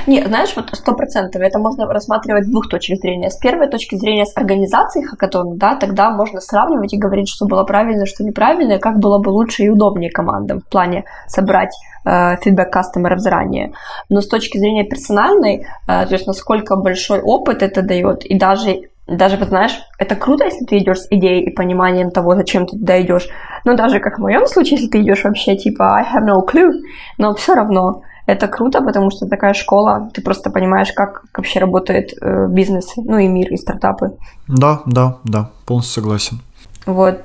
нет, 0.07 0.27
знаешь, 0.27 0.53
вот 0.55 0.69
сто 0.73 0.93
процентов 0.93 1.41
это 1.41 1.59
можно 1.59 1.85
рассматривать 1.85 2.45
с 2.45 2.49
двух 2.49 2.69
точек 2.69 2.99
зрения. 2.99 3.29
С 3.29 3.37
первой 3.37 3.67
точки 3.69 3.95
зрения, 3.95 4.25
с 4.25 4.35
организацией 4.35 5.05
хакатона, 5.05 5.55
да, 5.55 5.75
тогда 5.75 6.11
можно 6.11 6.39
сравнивать 6.41 6.93
и 6.93 6.97
говорить, 6.97 7.29
что 7.29 7.45
было 7.45 7.63
правильно, 7.63 8.05
что 8.05 8.23
неправильно, 8.23 8.73
и 8.73 8.79
как 8.79 8.99
было 8.99 9.19
бы 9.19 9.29
лучше 9.29 9.63
и 9.63 9.69
удобнее 9.69 10.11
командам 10.11 10.59
в 10.59 10.67
плане 10.67 11.05
собрать 11.27 11.73
фидбэк 12.03 12.71
кастомеров 12.71 13.19
заранее. 13.19 13.73
Но 14.09 14.21
с 14.21 14.27
точки 14.27 14.57
зрения 14.57 14.83
персональной, 14.83 15.67
э, 15.87 16.05
то 16.07 16.13
есть 16.13 16.25
насколько 16.25 16.75
большой 16.75 17.21
опыт 17.21 17.61
это 17.61 17.83
дает, 17.83 18.25
и 18.25 18.37
даже 18.39 18.89
даже, 19.17 19.37
вот 19.37 19.49
знаешь, 19.49 19.77
это 19.97 20.15
круто, 20.15 20.45
если 20.45 20.65
ты 20.65 20.77
идешь 20.77 21.01
с 21.01 21.07
идеей 21.09 21.43
и 21.43 21.53
пониманием 21.53 22.11
того, 22.11 22.35
зачем 22.35 22.65
ты 22.65 22.77
туда 22.77 23.01
идешь. 23.01 23.27
Но 23.65 23.75
даже 23.75 23.99
как 23.99 24.17
в 24.17 24.21
моем 24.21 24.47
случае, 24.47 24.77
если 24.77 24.87
ты 24.87 25.01
идешь 25.01 25.23
вообще 25.23 25.55
типа 25.55 25.95
I 25.95 26.03
have 26.03 26.25
no 26.25 26.45
clue, 26.47 26.71
но 27.17 27.33
все 27.35 27.53
равно 27.53 28.03
это 28.25 28.47
круто, 28.47 28.81
потому 28.81 29.11
что 29.11 29.27
такая 29.27 29.53
школа, 29.53 30.09
ты 30.13 30.21
просто 30.21 30.49
понимаешь, 30.49 30.91
как, 30.93 31.23
вообще 31.35 31.59
работает 31.59 32.13
э, 32.21 32.47
бизнес, 32.47 32.93
ну 32.95 33.17
и 33.17 33.27
мир, 33.27 33.51
и 33.51 33.57
стартапы. 33.57 34.15
Да, 34.47 34.81
да, 34.85 35.17
да, 35.23 35.49
полностью 35.65 36.01
согласен. 36.01 36.39
Вот. 36.85 37.21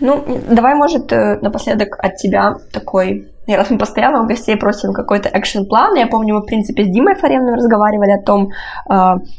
Ну, 0.00 0.24
давай, 0.48 0.74
может, 0.74 1.12
э, 1.12 1.38
напоследок 1.40 1.96
от 1.98 2.16
тебя 2.16 2.56
такой 2.72 3.30
раз 3.54 3.70
мы 3.70 3.78
постоянно 3.78 4.22
у 4.22 4.26
гостей 4.26 4.56
просим 4.56 4.92
какой-то 4.92 5.28
экшен-план. 5.28 5.94
Я 5.94 6.06
помню, 6.06 6.34
мы, 6.34 6.40
в 6.40 6.46
принципе, 6.46 6.84
с 6.84 6.88
Димой 6.88 7.14
Фаремным 7.14 7.54
разговаривали 7.54 8.10
о 8.10 8.22
том, 8.22 8.48
э, 8.48 8.92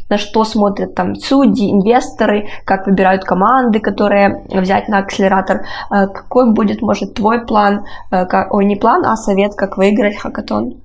на 0.10 0.18
что 0.18 0.46
смотрят 0.46 0.96
там 0.96 1.16
судьи, 1.16 1.72
инвесторы, 1.72 2.48
как 2.66 2.88
выбирают 2.88 3.24
команды, 3.24 3.80
которые 3.80 4.44
взять 4.50 4.88
на 4.88 5.00
акселератор. 5.00 5.66
Э, 5.92 6.08
какой 6.08 6.54
будет, 6.54 6.82
может, 6.82 7.16
твой 7.16 7.46
план, 7.46 7.86
как, 8.10 8.54
ой, 8.54 8.66
не 8.66 8.76
план, 8.76 9.06
а 9.06 9.16
совет, 9.16 9.56
как 9.56 9.78
выиграть 9.78 10.18
хакатон? 10.18 10.76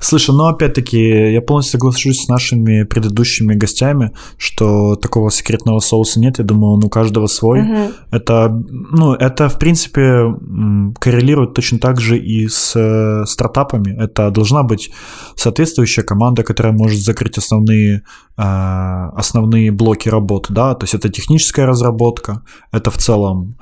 Слушай, 0.00 0.34
ну 0.34 0.46
опять-таки, 0.46 1.32
я 1.32 1.40
полностью 1.40 1.72
соглашусь 1.72 2.24
с 2.24 2.28
нашими 2.28 2.84
предыдущими 2.84 3.54
гостями, 3.54 4.12
что 4.36 4.94
такого 4.94 5.30
секретного 5.30 5.80
соуса 5.80 6.20
нет. 6.20 6.38
Я 6.38 6.44
думаю, 6.44 6.74
он 6.74 6.84
у 6.84 6.88
каждого 6.88 7.26
свой. 7.26 7.62
Угу. 7.62 7.92
Это, 8.12 8.48
ну, 8.70 9.14
это, 9.14 9.48
в 9.48 9.58
принципе, 9.58 10.34
коррелирует 11.00 11.54
точно 11.54 11.78
так 11.78 12.00
же 12.00 12.16
и 12.16 12.48
с 12.48 12.76
э, 12.76 13.26
стартапами. 13.26 13.90
Это 14.00 14.30
должна 14.30 14.62
быть 14.62 14.90
соответствующая 15.34 16.02
команда, 16.02 16.44
которая 16.44 16.72
может 16.72 17.00
закрыть 17.00 17.36
основные, 17.36 18.02
э, 18.36 18.42
основные 18.42 19.72
блоки 19.72 20.08
работы, 20.08 20.52
да, 20.52 20.74
то 20.74 20.84
есть 20.84 20.94
это 20.94 21.08
техническая 21.08 21.66
разработка, 21.66 22.42
это 22.72 22.90
в 22.90 22.98
целом 22.98 23.56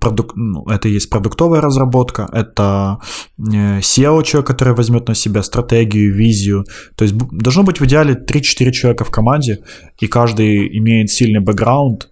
продук... 0.00 0.32
ну, 0.36 0.64
это 0.68 0.88
есть 0.88 1.10
продуктовая 1.10 1.60
разработка, 1.60 2.28
это 2.32 2.98
э, 3.38 3.78
SEO 3.78 4.22
человек, 4.24 4.46
который 4.46 4.74
возьмет 4.74 5.08
на 5.08 5.14
себя 5.14 5.42
стратегию, 5.42 6.14
визию. 6.14 6.64
То 6.96 7.04
есть 7.04 7.16
должно 7.16 7.62
быть 7.62 7.80
в 7.80 7.84
идеале 7.84 8.14
3-4 8.14 8.72
человека 8.72 9.04
в 9.04 9.10
команде, 9.10 9.58
и 10.00 10.06
каждый 10.08 10.78
имеет 10.78 11.10
сильный 11.10 11.40
бэкграунд, 11.40 12.08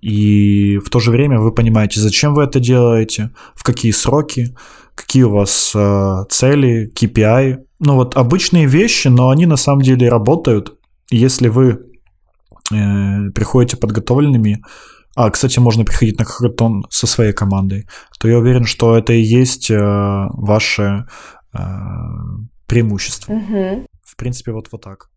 и 0.00 0.78
в 0.84 0.90
то 0.90 1.00
же 1.00 1.10
время 1.10 1.40
вы 1.40 1.52
понимаете, 1.52 2.00
зачем 2.00 2.34
вы 2.34 2.44
это 2.44 2.60
делаете, 2.60 3.30
в 3.54 3.62
какие 3.62 3.92
сроки, 3.92 4.54
какие 4.94 5.22
у 5.24 5.30
вас 5.30 5.72
э, 5.74 6.24
цели, 6.28 6.90
KPI. 6.94 7.58
Ну 7.80 7.94
вот 7.94 8.16
обычные 8.16 8.66
вещи, 8.66 9.08
но 9.08 9.30
они 9.30 9.46
на 9.46 9.56
самом 9.56 9.82
деле 9.82 10.08
работают. 10.08 10.74
Если 11.10 11.48
вы 11.48 11.80
э, 12.72 13.30
приходите 13.34 13.76
подготовленными, 13.76 14.62
а, 15.16 15.30
кстати, 15.30 15.58
можно 15.58 15.84
приходить 15.84 16.18
на 16.18 16.24
хакатон 16.24 16.84
со 16.90 17.06
своей 17.06 17.32
командой, 17.32 17.86
то 18.18 18.28
я 18.28 18.38
уверен, 18.38 18.64
что 18.64 18.96
это 18.96 19.12
и 19.12 19.20
есть 19.20 19.70
э, 19.70 19.76
ваше 19.78 21.06
э, 21.52 21.58
преимущество. 22.66 23.32
Угу. 23.32 23.86
В 24.02 24.16
принципе, 24.16 24.52
вот 24.52 24.68
вот 24.72 24.82
так. 24.82 25.08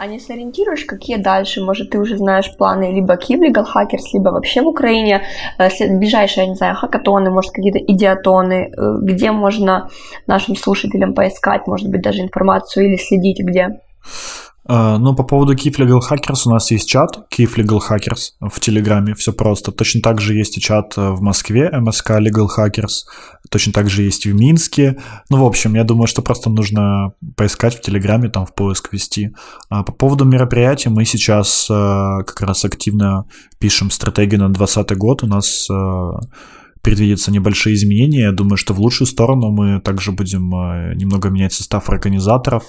А 0.00 0.06
не 0.06 0.18
сориентируешь, 0.18 0.86
какие 0.86 1.18
дальше? 1.18 1.62
Может, 1.62 1.90
ты 1.90 1.98
уже 1.98 2.16
знаешь 2.16 2.50
планы 2.56 2.90
либо 2.90 3.16
Kib 3.16 3.40
Legal 3.40 3.66
Hackers, 3.66 4.14
либо 4.14 4.30
вообще 4.30 4.62
в 4.62 4.66
Украине 4.66 5.24
э, 5.58 5.68
ближайшие, 5.98 6.44
я 6.44 6.48
не 6.48 6.56
знаю, 6.56 6.74
хакатоны, 6.74 7.30
может, 7.30 7.52
какие-то 7.52 7.80
идиотоны, 7.80 8.72
э, 8.74 8.96
где 9.02 9.30
можно 9.30 9.90
нашим 10.26 10.56
слушателям 10.56 11.12
поискать, 11.12 11.66
может 11.66 11.90
быть, 11.90 12.00
даже 12.00 12.22
информацию 12.22 12.86
или 12.86 12.96
следить 12.96 13.40
где? 13.40 13.80
А, 14.66 14.98
ну, 14.98 15.14
по 15.14 15.24
поводу 15.24 15.54
Kiev 15.54 15.76
Legal 15.78 16.00
Hackers 16.00 16.42
у 16.44 16.50
нас 16.50 16.70
есть 16.70 16.88
чат 16.88 17.26
Kiev 17.34 17.56
Legal 17.56 17.80
Hackers 17.80 18.32
в 18.40 18.60
Телеграме, 18.60 19.14
все 19.14 19.32
просто. 19.32 19.72
Точно 19.72 20.02
так 20.02 20.20
же 20.20 20.34
есть 20.34 20.58
и 20.58 20.60
чат 20.60 20.94
э, 20.96 21.10
в 21.10 21.22
Москве, 21.22 21.70
МСК 21.72 22.10
Legal 22.10 22.46
Hackers, 22.56 23.06
точно 23.48 23.72
так 23.72 23.88
же 23.88 24.02
есть 24.02 24.26
в 24.26 24.34
Минске. 24.34 24.98
Ну, 25.30 25.42
в 25.42 25.46
общем, 25.46 25.74
я 25.74 25.84
думаю, 25.84 26.06
что 26.06 26.20
просто 26.20 26.50
нужно 26.50 27.12
поискать 27.36 27.74
в 27.74 27.80
Телеграме, 27.80 28.28
там 28.28 28.44
в 28.44 28.54
поиск 28.54 28.92
ввести. 28.92 29.30
А 29.70 29.82
по 29.82 29.92
поводу 29.92 30.24
мероприятий 30.26 30.90
мы 30.90 31.06
сейчас 31.06 31.66
э, 31.70 31.74
как 32.26 32.40
раз 32.42 32.64
активно 32.64 33.24
пишем 33.58 33.90
стратегию 33.90 34.40
на 34.40 34.50
2020 34.50 34.98
год. 34.98 35.22
У 35.22 35.26
нас 35.26 35.68
э, 35.70 36.10
предвидятся 36.82 37.32
небольшие 37.32 37.74
изменения. 37.74 38.24
Я 38.24 38.32
думаю, 38.32 38.58
что 38.58 38.74
в 38.74 38.80
лучшую 38.80 39.08
сторону 39.08 39.50
мы 39.50 39.80
также 39.80 40.12
будем 40.12 40.50
немного 40.96 41.30
менять 41.30 41.52
состав 41.54 41.88
организаторов. 41.88 42.64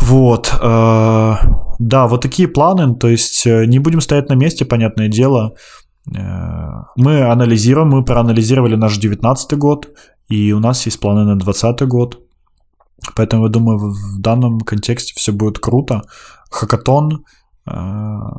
Вот, 0.00 0.52
э, 0.60 1.34
да, 1.78 2.06
вот 2.06 2.22
такие 2.22 2.48
планы, 2.48 2.94
то 2.94 3.08
есть 3.08 3.46
э, 3.46 3.66
не 3.66 3.78
будем 3.78 4.00
стоять 4.00 4.28
на 4.28 4.34
месте, 4.34 4.64
понятное 4.64 5.08
дело. 5.08 5.54
Э, 6.16 6.84
мы 6.96 7.22
анализируем, 7.22 7.88
мы 7.88 8.04
проанализировали 8.04 8.76
наш 8.76 8.98
19 8.98 9.58
год, 9.58 9.88
и 10.28 10.52
у 10.52 10.60
нас 10.60 10.86
есть 10.86 11.00
планы 11.00 11.24
на 11.24 11.36
20 11.38 11.82
год. 11.82 12.20
Поэтому, 13.16 13.44
я 13.44 13.50
думаю, 13.50 13.78
в 13.78 14.20
данном 14.20 14.60
контексте 14.60 15.14
все 15.16 15.32
будет 15.32 15.58
круто. 15.58 16.02
Хакатон, 16.50 17.24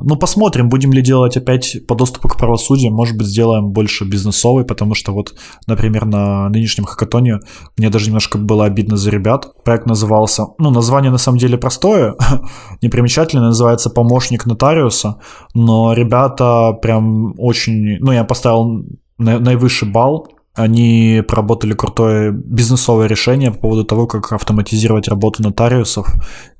ну, 0.02 0.16
посмотрим, 0.16 0.68
будем 0.68 0.92
ли 0.92 1.02
делать 1.02 1.36
опять 1.36 1.86
по 1.86 1.94
доступу 1.94 2.28
к 2.28 2.36
правосудию. 2.36 2.92
Может 2.92 3.16
быть, 3.16 3.26
сделаем 3.26 3.70
больше 3.70 4.04
бизнесовый, 4.04 4.64
потому 4.64 4.94
что 4.94 5.12
вот, 5.12 5.34
например, 5.66 6.06
на 6.06 6.48
нынешнем 6.48 6.84
хакатоне 6.84 7.40
мне 7.76 7.90
даже 7.90 8.06
немножко 8.06 8.38
было 8.38 8.64
обидно 8.64 8.96
за 8.96 9.10
ребят. 9.10 9.52
Проект 9.64 9.86
назывался, 9.86 10.46
ну, 10.58 10.70
название 10.70 11.10
на 11.10 11.18
самом 11.18 11.38
деле 11.38 11.58
простое, 11.58 12.14
непримечательное, 12.82 13.46
называется 13.46 13.90
«Помощник 13.90 14.46
нотариуса», 14.46 15.16
но 15.54 15.92
ребята 15.92 16.72
прям 16.80 17.34
очень, 17.38 17.98
ну, 18.00 18.12
я 18.12 18.24
поставил 18.24 18.84
наивысший 19.18 19.88
балл, 19.88 20.28
они 20.54 21.22
проработали 21.26 21.74
крутое 21.74 22.32
бизнесовое 22.32 23.06
решение 23.06 23.52
по 23.52 23.60
поводу 23.60 23.84
того, 23.84 24.06
как 24.06 24.32
автоматизировать 24.32 25.08
работу 25.08 25.42
нотариусов. 25.42 26.12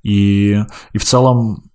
И, 0.02 0.56
и 0.92 0.98
в 0.98 1.04
целом 1.04 1.69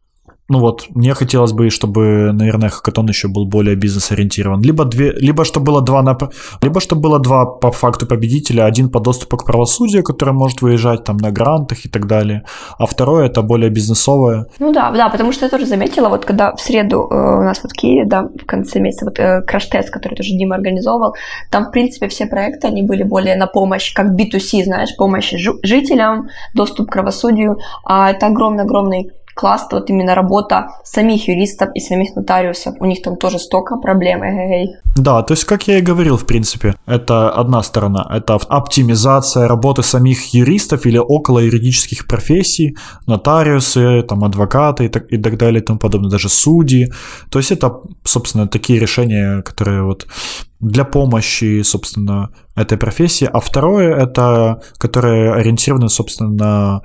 ну 0.48 0.60
вот, 0.60 0.86
мне 0.90 1.14
хотелось 1.16 1.54
бы, 1.54 1.70
чтобы, 1.72 2.32
наверное, 2.34 2.70
хакатон 2.70 3.08
еще 3.08 3.28
был 3.28 3.46
более 3.46 3.76
бизнес-ориентирован. 3.76 4.62
Либо, 4.62 4.86
две, 4.86 5.12
либо 5.12 5.44
чтобы 5.44 5.66
было 5.66 5.82
два, 5.82 6.04
на, 6.04 6.18
либо 6.62 6.80
чтобы 6.80 7.02
было 7.02 7.20
два 7.20 7.46
по 7.46 7.72
факту 7.72 8.06
победителя. 8.06 8.66
Один 8.66 8.90
по 8.90 9.00
доступу 9.00 9.38
к 9.38 9.46
правосудию, 9.46 10.04
который 10.04 10.34
может 10.34 10.62
выезжать 10.62 11.04
там 11.04 11.18
на 11.18 11.32
грантах 11.32 11.86
и 11.86 11.90
так 11.90 12.06
далее. 12.06 12.44
А 12.78 12.86
второе 12.86 13.26
это 13.26 13.42
более 13.42 13.72
бизнесовое. 13.72 14.46
Ну 14.60 14.72
да, 14.72 14.92
да, 14.92 15.10
потому 15.10 15.32
что 15.32 15.46
я 15.46 15.50
тоже 15.50 15.66
заметила, 15.66 16.10
вот 16.10 16.26
когда 16.26 16.56
в 16.56 16.62
среду 16.62 17.08
э, 17.10 17.16
у 17.16 17.44
нас 17.44 17.64
вот 17.64 17.72
в 17.72 17.76
Киеве, 17.76 18.06
да, 18.06 18.22
в 18.24 18.46
конце 18.46 18.80
месяца, 18.80 19.06
вот 19.06 19.20
э, 19.20 19.42
краш-тест, 19.42 19.90
который 19.90 20.16
тоже 20.16 20.30
Дима 20.38 20.56
организовывал, 20.56 21.16
там, 21.50 21.66
в 21.66 21.72
принципе, 21.72 22.08
все 22.08 22.28
проекты, 22.28 22.68
они 22.68 22.84
были 22.84 23.02
более 23.02 23.36
на 23.36 23.48
помощь, 23.48 23.94
как 23.94 24.08
B2C, 24.12 24.64
знаешь, 24.66 24.96
помощь 24.96 25.34
жителям, 25.64 26.30
доступ 26.54 26.90
к 26.90 26.94
правосудию. 26.94 27.58
А 27.84 28.12
это 28.12 28.28
огромный-огромный 28.28 29.12
класс, 29.36 29.68
вот 29.72 29.90
именно 29.90 30.16
работа 30.16 30.68
самих 30.84 31.28
юристов 31.28 31.70
и 31.76 31.80
самих 31.80 32.16
нотариусов. 32.16 32.76
У 32.80 32.86
них 32.86 33.02
там 33.02 33.18
тоже 33.18 33.38
столько 33.38 33.76
проблем. 33.76 34.24
Эй. 34.24 34.70
Да, 34.96 35.22
то 35.24 35.34
есть, 35.34 35.44
как 35.44 35.68
я 35.68 35.78
и 35.78 35.82
говорил, 35.82 36.18
в 36.18 36.26
принципе, 36.26 36.76
это 36.88 37.30
одна 37.30 37.62
сторона. 37.64 38.08
Это 38.10 38.36
оптимизация 38.36 39.48
работы 39.48 39.84
самих 39.84 40.34
юристов 40.34 40.86
или 40.86 40.98
около 40.98 41.40
юридических 41.40 42.08
профессий, 42.08 42.78
нотариусы, 43.08 44.04
там, 44.04 44.24
адвокаты 44.24 44.86
и 44.86 44.88
так, 44.88 45.12
и 45.12 45.18
так 45.18 45.38
далее 45.38 45.62
и 45.62 45.66
тому 45.66 45.80
подобное, 45.80 46.10
даже 46.10 46.30
судьи. 46.30 46.88
То 47.30 47.40
есть 47.40 47.52
это, 47.52 47.82
собственно, 48.06 48.48
такие 48.48 48.80
решения, 48.80 49.42
которые 49.42 49.84
вот 49.84 50.08
для 50.62 50.86
помощи, 50.86 51.62
собственно, 51.64 52.30
этой 52.56 52.78
профессии. 52.78 53.30
А 53.32 53.40
второе, 53.42 53.94
это, 53.96 54.62
которые 54.78 55.34
ориентированы, 55.34 55.90
собственно, 55.90 56.30
на 56.30 56.82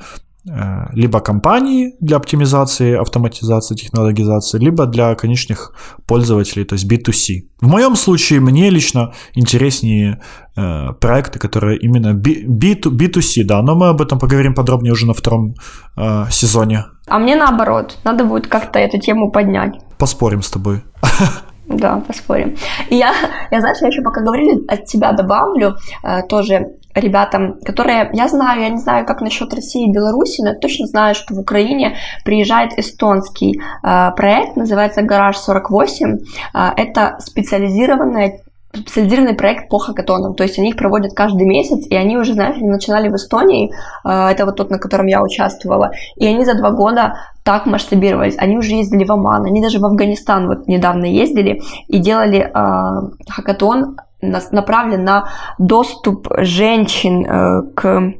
либо 0.92 1.20
компании 1.20 1.94
для 2.00 2.16
оптимизации, 2.16 2.96
автоматизации, 3.00 3.76
технологизации, 3.76 4.58
либо 4.58 4.86
для 4.86 5.14
конечных 5.14 5.72
пользователей, 6.06 6.64
то 6.64 6.74
есть 6.74 6.90
B2C. 6.90 7.50
В 7.60 7.68
моем 7.68 7.96
случае 7.96 8.40
мне 8.40 8.70
лично 8.70 9.12
интереснее 9.34 10.20
э, 10.56 10.92
проекты, 11.00 11.38
которые 11.38 11.78
именно 11.78 12.14
B, 12.14 12.30
B2, 12.44 12.90
B2C, 12.90 13.44
да, 13.44 13.62
но 13.62 13.74
мы 13.74 13.88
об 13.88 14.00
этом 14.00 14.18
поговорим 14.18 14.54
подробнее 14.54 14.92
уже 14.92 15.06
на 15.06 15.14
втором 15.14 15.54
э, 15.96 16.24
сезоне. 16.30 16.84
А 17.06 17.18
мне 17.18 17.36
наоборот, 17.36 17.98
надо 18.04 18.24
будет 18.24 18.46
как-то 18.46 18.78
эту 18.78 18.98
тему 18.98 19.30
поднять. 19.30 19.74
Поспорим 19.98 20.42
с 20.42 20.50
тобой. 20.50 20.82
Да, 21.70 22.00
поспорим. 22.00 22.56
И 22.88 22.96
я, 22.96 23.14
я 23.52 23.60
знаешь, 23.60 23.78
я 23.80 23.88
еще 23.88 24.02
пока 24.02 24.22
говорили, 24.22 24.60
от 24.66 24.86
тебя 24.86 25.12
добавлю 25.12 25.76
э, 26.02 26.22
тоже 26.28 26.66
ребятам, 27.00 27.58
которые, 27.64 28.10
я 28.12 28.28
знаю, 28.28 28.62
я 28.62 28.68
не 28.68 28.78
знаю, 28.78 29.06
как 29.06 29.20
насчет 29.20 29.52
России 29.54 29.88
и 29.88 29.92
Беларуси, 29.92 30.42
но 30.42 30.50
я 30.50 30.54
точно 30.54 30.86
знаю, 30.86 31.14
что 31.14 31.34
в 31.34 31.38
Украине 31.38 31.96
приезжает 32.24 32.78
эстонский 32.78 33.60
э, 33.60 34.10
проект, 34.16 34.56
называется 34.56 35.02
«Гараж 35.02 35.36
48». 35.36 36.18
Э, 36.54 36.70
это 36.76 37.16
специализированная 37.20 38.40
специализированный 38.72 39.34
проект 39.34 39.68
по 39.68 39.78
хакатонам, 39.78 40.34
то 40.34 40.44
есть 40.44 40.58
они 40.58 40.70
их 40.70 40.76
проводят 40.76 41.12
каждый 41.12 41.44
месяц, 41.44 41.86
и 41.88 41.96
они 41.96 42.16
уже, 42.16 42.34
знаешь, 42.34 42.56
начинали 42.60 43.08
в 43.08 43.16
Эстонии, 43.16 43.72
э, 44.04 44.08
это 44.08 44.46
вот 44.46 44.56
тот, 44.56 44.70
на 44.70 44.78
котором 44.78 45.06
я 45.06 45.22
участвовала, 45.22 45.90
и 46.14 46.26
они 46.26 46.44
за 46.44 46.54
два 46.54 46.70
года 46.70 47.14
так 47.42 47.66
масштабировались, 47.66 48.36
они 48.38 48.56
уже 48.56 48.74
ездили 48.74 49.04
в 49.04 49.10
Оман, 49.10 49.44
они 49.44 49.60
даже 49.60 49.80
в 49.80 49.84
Афганистан 49.84 50.46
вот 50.46 50.68
недавно 50.68 51.04
ездили 51.06 51.62
и 51.88 51.98
делали 51.98 52.38
э, 52.38 53.28
хакатон 53.28 53.96
направлен 54.22 55.04
на 55.04 55.28
доступ 55.58 56.28
женщин 56.38 57.26
э, 57.26 57.62
к 57.74 58.12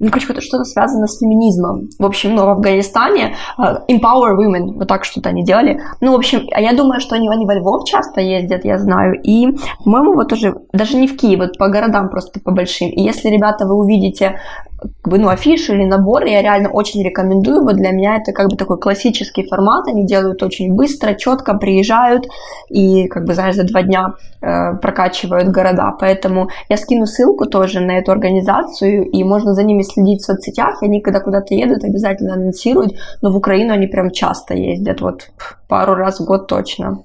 ну, 0.00 0.10
короче, 0.10 0.40
что-то 0.40 0.64
связано 0.64 1.06
с 1.06 1.18
феминизмом. 1.18 1.88
В 1.98 2.04
общем, 2.04 2.34
ну, 2.34 2.44
в 2.44 2.48
Афганистане 2.48 3.36
uh, 3.58 3.78
Empower 3.88 4.36
Women, 4.36 4.74
вот 4.74 4.88
так 4.88 5.04
что-то 5.04 5.28
они 5.30 5.44
делали. 5.44 5.80
Ну, 6.00 6.12
в 6.12 6.16
общем, 6.16 6.46
а 6.52 6.60
я 6.60 6.72
думаю, 6.74 7.00
что 7.00 7.14
они, 7.14 7.28
они 7.28 7.46
во 7.46 7.54
Львов 7.54 7.84
часто 7.88 8.20
ездят, 8.20 8.64
я 8.64 8.78
знаю. 8.78 9.14
И, 9.22 9.46
по-моему, 9.84 10.14
вот 10.14 10.32
уже, 10.32 10.56
даже 10.72 10.96
не 10.96 11.06
в 11.06 11.16
Киев, 11.16 11.38
вот 11.38 11.58
по 11.58 11.68
городам 11.68 12.10
просто 12.10 12.40
по 12.40 12.50
большим. 12.50 12.88
И 12.88 13.02
если, 13.02 13.28
ребята, 13.28 13.66
вы 13.66 13.76
увидите 13.76 14.40
как 14.78 15.12
бы, 15.12 15.18
ну, 15.18 15.28
афиши 15.28 15.72
или 15.72 15.84
наборы, 15.84 16.28
я 16.28 16.42
реально 16.42 16.70
очень 16.70 17.02
рекомендую. 17.02 17.62
Вот 17.62 17.76
для 17.76 17.90
меня 17.90 18.16
это 18.16 18.32
как 18.32 18.48
бы 18.48 18.56
такой 18.56 18.78
классический 18.78 19.46
формат. 19.46 19.88
Они 19.88 20.06
делают 20.06 20.42
очень 20.42 20.74
быстро, 20.74 21.14
четко, 21.14 21.54
приезжают 21.54 22.26
и, 22.68 23.06
как 23.08 23.24
бы, 23.24 23.34
знаешь, 23.34 23.54
за 23.54 23.64
два 23.64 23.82
дня 23.82 24.14
э, 24.40 24.76
прокачивают 24.76 25.48
города. 25.48 25.92
Поэтому 25.98 26.48
я 26.68 26.76
скину 26.76 27.06
ссылку 27.06 27.46
тоже 27.46 27.80
на 27.80 27.98
эту 27.98 28.12
организацию, 28.12 29.04
и 29.04 29.24
можно 29.24 29.54
за 29.54 29.62
ними 29.62 29.82
следить 29.82 30.22
в 30.22 30.26
соцсетях. 30.26 30.82
Они, 30.82 31.00
когда 31.00 31.20
куда-то 31.20 31.54
едут, 31.54 31.84
обязательно 31.84 32.34
анонсируют. 32.34 32.92
Но 33.22 33.30
в 33.30 33.36
Украину 33.36 33.72
они 33.72 33.86
прям 33.86 34.10
часто 34.10 34.54
ездят, 34.54 35.00
вот 35.00 35.30
пару 35.68 35.94
раз 35.94 36.20
в 36.20 36.24
год 36.24 36.46
точно. 36.46 37.04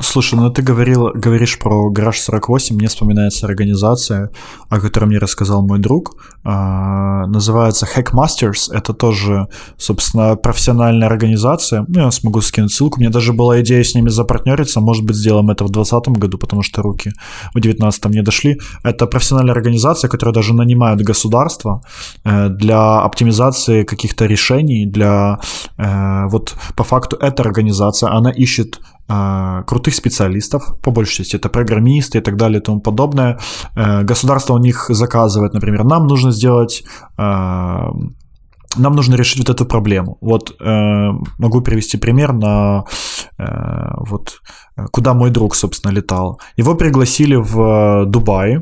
Слушай, 0.00 0.36
ну 0.36 0.50
ты 0.50 0.62
говорил, 0.62 1.10
говоришь 1.14 1.58
про 1.58 1.90
Гараж 1.90 2.18
48, 2.20 2.76
мне 2.76 2.88
вспоминается 2.88 3.46
организация, 3.46 4.30
о 4.70 4.80
которой 4.80 5.04
мне 5.04 5.18
рассказал 5.18 5.62
мой 5.62 5.78
друг. 5.78 6.16
А, 6.44 7.26
называется 7.26 7.86
Hackmasters. 7.86 8.72
Это 8.72 8.94
тоже, 8.94 9.48
собственно, 9.76 10.36
профессиональная 10.36 11.06
организация. 11.06 11.84
Ну, 11.88 12.00
я 12.00 12.10
смогу 12.10 12.40
скинуть 12.40 12.72
ссылку. 12.72 12.98
У 12.98 13.00
меня 13.00 13.10
даже 13.10 13.32
была 13.32 13.60
идея 13.60 13.84
с 13.84 13.94
ними 13.94 14.08
запартнериться. 14.08 14.80
Может 14.80 15.04
быть, 15.04 15.16
сделаем 15.16 15.50
это 15.50 15.64
в 15.64 15.70
2020 15.70 16.18
году, 16.18 16.38
потому 16.38 16.62
что 16.62 16.82
руки 16.82 17.10
в 17.50 17.60
2019 17.60 18.04
не 18.06 18.22
дошли. 18.22 18.58
Это 18.82 19.06
профессиональная 19.06 19.54
организация, 19.54 20.08
которая 20.08 20.34
даже 20.34 20.54
нанимает 20.54 21.02
государство 21.02 21.82
э, 22.24 22.48
для 22.48 23.00
оптимизации 23.00 23.84
каких-то 23.84 24.24
решений, 24.26 24.86
для... 24.86 25.38
Э, 25.76 26.26
вот 26.28 26.54
по 26.76 26.84
факту 26.84 27.16
эта 27.16 27.42
организация, 27.42 28.10
она 28.10 28.30
ищет 28.30 28.80
крутых 29.66 29.94
специалистов, 29.94 30.62
по 30.82 30.90
большей 30.90 31.16
части 31.16 31.36
это 31.36 31.48
программисты 31.48 32.18
и 32.18 32.20
так 32.20 32.36
далее 32.36 32.60
и 32.60 32.62
тому 32.62 32.80
подобное. 32.80 33.38
Э, 33.76 34.02
государство 34.02 34.54
у 34.54 34.58
них 34.58 34.86
заказывает, 34.88 35.54
например, 35.54 35.84
нам 35.84 36.06
нужно 36.06 36.32
сделать 36.32 36.84
а, 37.16 37.90
нам 38.78 38.94
нужно 38.96 39.16
решить 39.16 39.38
вот 39.38 39.50
эту 39.50 39.66
проблему. 39.66 40.16
Вот 40.20 40.56
э, 40.60 41.10
могу 41.38 41.60
привести 41.60 41.98
пример 41.98 42.32
на 42.32 42.84
э, 43.38 43.44
вот 44.08 44.40
куда 44.92 45.12
мой 45.14 45.30
друг, 45.30 45.54
собственно, 45.54 45.92
летал. 45.92 46.40
Его 46.56 46.74
пригласили 46.74 47.34
в 47.34 48.06
Дубай 48.06 48.60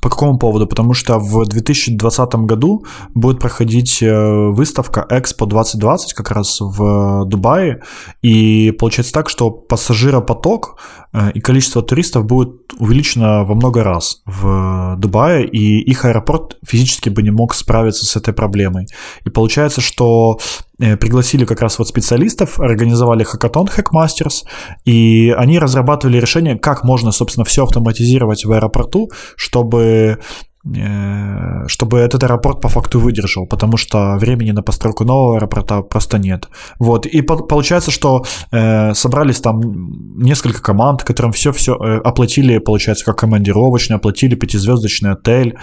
по 0.00 0.10
какому 0.10 0.38
поводу? 0.38 0.66
Потому 0.66 0.94
что 0.94 1.18
в 1.18 1.44
2020 1.46 2.34
году 2.34 2.84
будет 3.14 3.40
проходить 3.40 4.02
э, 4.02 4.48
выставка 4.50 5.06
Expo 5.10 5.46
2020 5.46 6.12
как 6.12 6.30
раз 6.30 6.60
в 6.60 7.24
Дубае, 7.26 7.82
и 8.22 8.72
получается 8.78 9.12
так, 9.12 9.28
что 9.28 9.50
пассажиропоток 9.50 10.78
э, 11.12 11.32
и 11.32 11.40
количество 11.40 11.82
туристов 11.82 12.26
будет 12.26 12.72
увеличено 12.78 13.44
во 13.44 13.54
много 13.54 13.82
раз 13.82 14.22
в 14.26 14.96
Дубае, 14.98 15.46
и 15.46 15.80
их 15.80 16.04
аэропорт 16.04 16.56
физически 16.66 17.08
бы 17.08 17.22
не 17.22 17.30
мог 17.30 17.54
справиться 17.54 18.04
с 18.04 18.16
этой 18.16 18.34
проблемой. 18.34 18.86
И 19.24 19.30
получается, 19.30 19.80
что 19.80 20.38
пригласили 20.78 21.44
как 21.44 21.60
раз 21.60 21.78
вот 21.78 21.88
специалистов, 21.88 22.60
организовали 22.60 23.24
хакатон 23.24 23.66
Hackmasters, 23.66 24.44
и 24.84 25.34
они 25.36 25.58
разрабатывали 25.58 26.20
решение, 26.20 26.58
как 26.58 26.84
можно, 26.84 27.12
собственно, 27.12 27.44
все 27.44 27.64
автоматизировать 27.64 28.44
в 28.44 28.52
аэропорту, 28.52 29.10
чтобы 29.36 29.82
э, 29.82 30.16
чтобы 31.68 31.98
этот 31.98 32.24
аэропорт 32.24 32.60
по 32.60 32.68
факту 32.68 33.00
выдержал, 33.00 33.46
потому 33.46 33.76
что 33.76 34.16
времени 34.16 34.50
на 34.50 34.62
постройку 34.62 35.04
нового 35.04 35.36
аэропорта 35.36 35.82
просто 35.82 36.18
нет. 36.18 36.48
Вот, 36.78 37.06
и 37.06 37.22
по- 37.22 37.36
получается, 37.36 37.90
что 37.90 38.24
э, 38.52 38.94
собрались 38.94 39.40
там 39.40 39.60
несколько 40.16 40.62
команд, 40.62 41.04
которым 41.04 41.32
все-все 41.32 41.74
э, 41.74 42.00
оплатили, 42.04 42.58
получается, 42.58 43.04
как 43.04 43.18
командировочный, 43.18 43.96
оплатили 43.96 44.34
пятизвездочный 44.34 45.12
отель, 45.12 45.56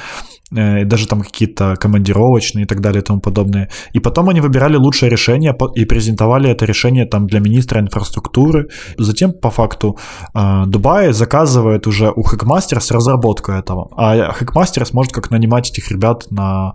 э, 0.55 0.85
даже 0.85 1.07
там 1.07 1.21
какие-то 1.21 1.75
командировочные 1.79 2.63
и 2.63 2.67
так 2.67 2.81
далее 2.81 3.01
и 3.01 3.05
тому 3.05 3.19
подобное. 3.19 3.69
И 3.93 3.99
потом 3.99 4.29
они 4.29 4.41
выбирали 4.41 4.77
лучшее 4.77 5.09
решение 5.09 5.55
и 5.75 5.85
презентовали 5.85 6.49
это 6.49 6.65
решение 6.65 7.05
там 7.05 7.27
для 7.27 7.39
министра 7.39 7.79
инфраструктуры. 7.79 8.67
Затем, 8.97 9.33
по 9.33 9.49
факту, 9.49 9.97
э, 10.33 10.63
Дубай 10.67 11.13
заказывает 11.13 11.87
уже 11.87 12.11
у 12.15 12.23
Hackmasters 12.23 12.93
разработку 12.93 13.51
этого. 13.51 13.89
А 13.97 14.31
Hackmasters 14.31 14.89
может 14.95 15.13
как 15.13 15.29
нанимать 15.29 15.69
этих 15.69 15.91
ребят 15.91 16.25
на 16.31 16.73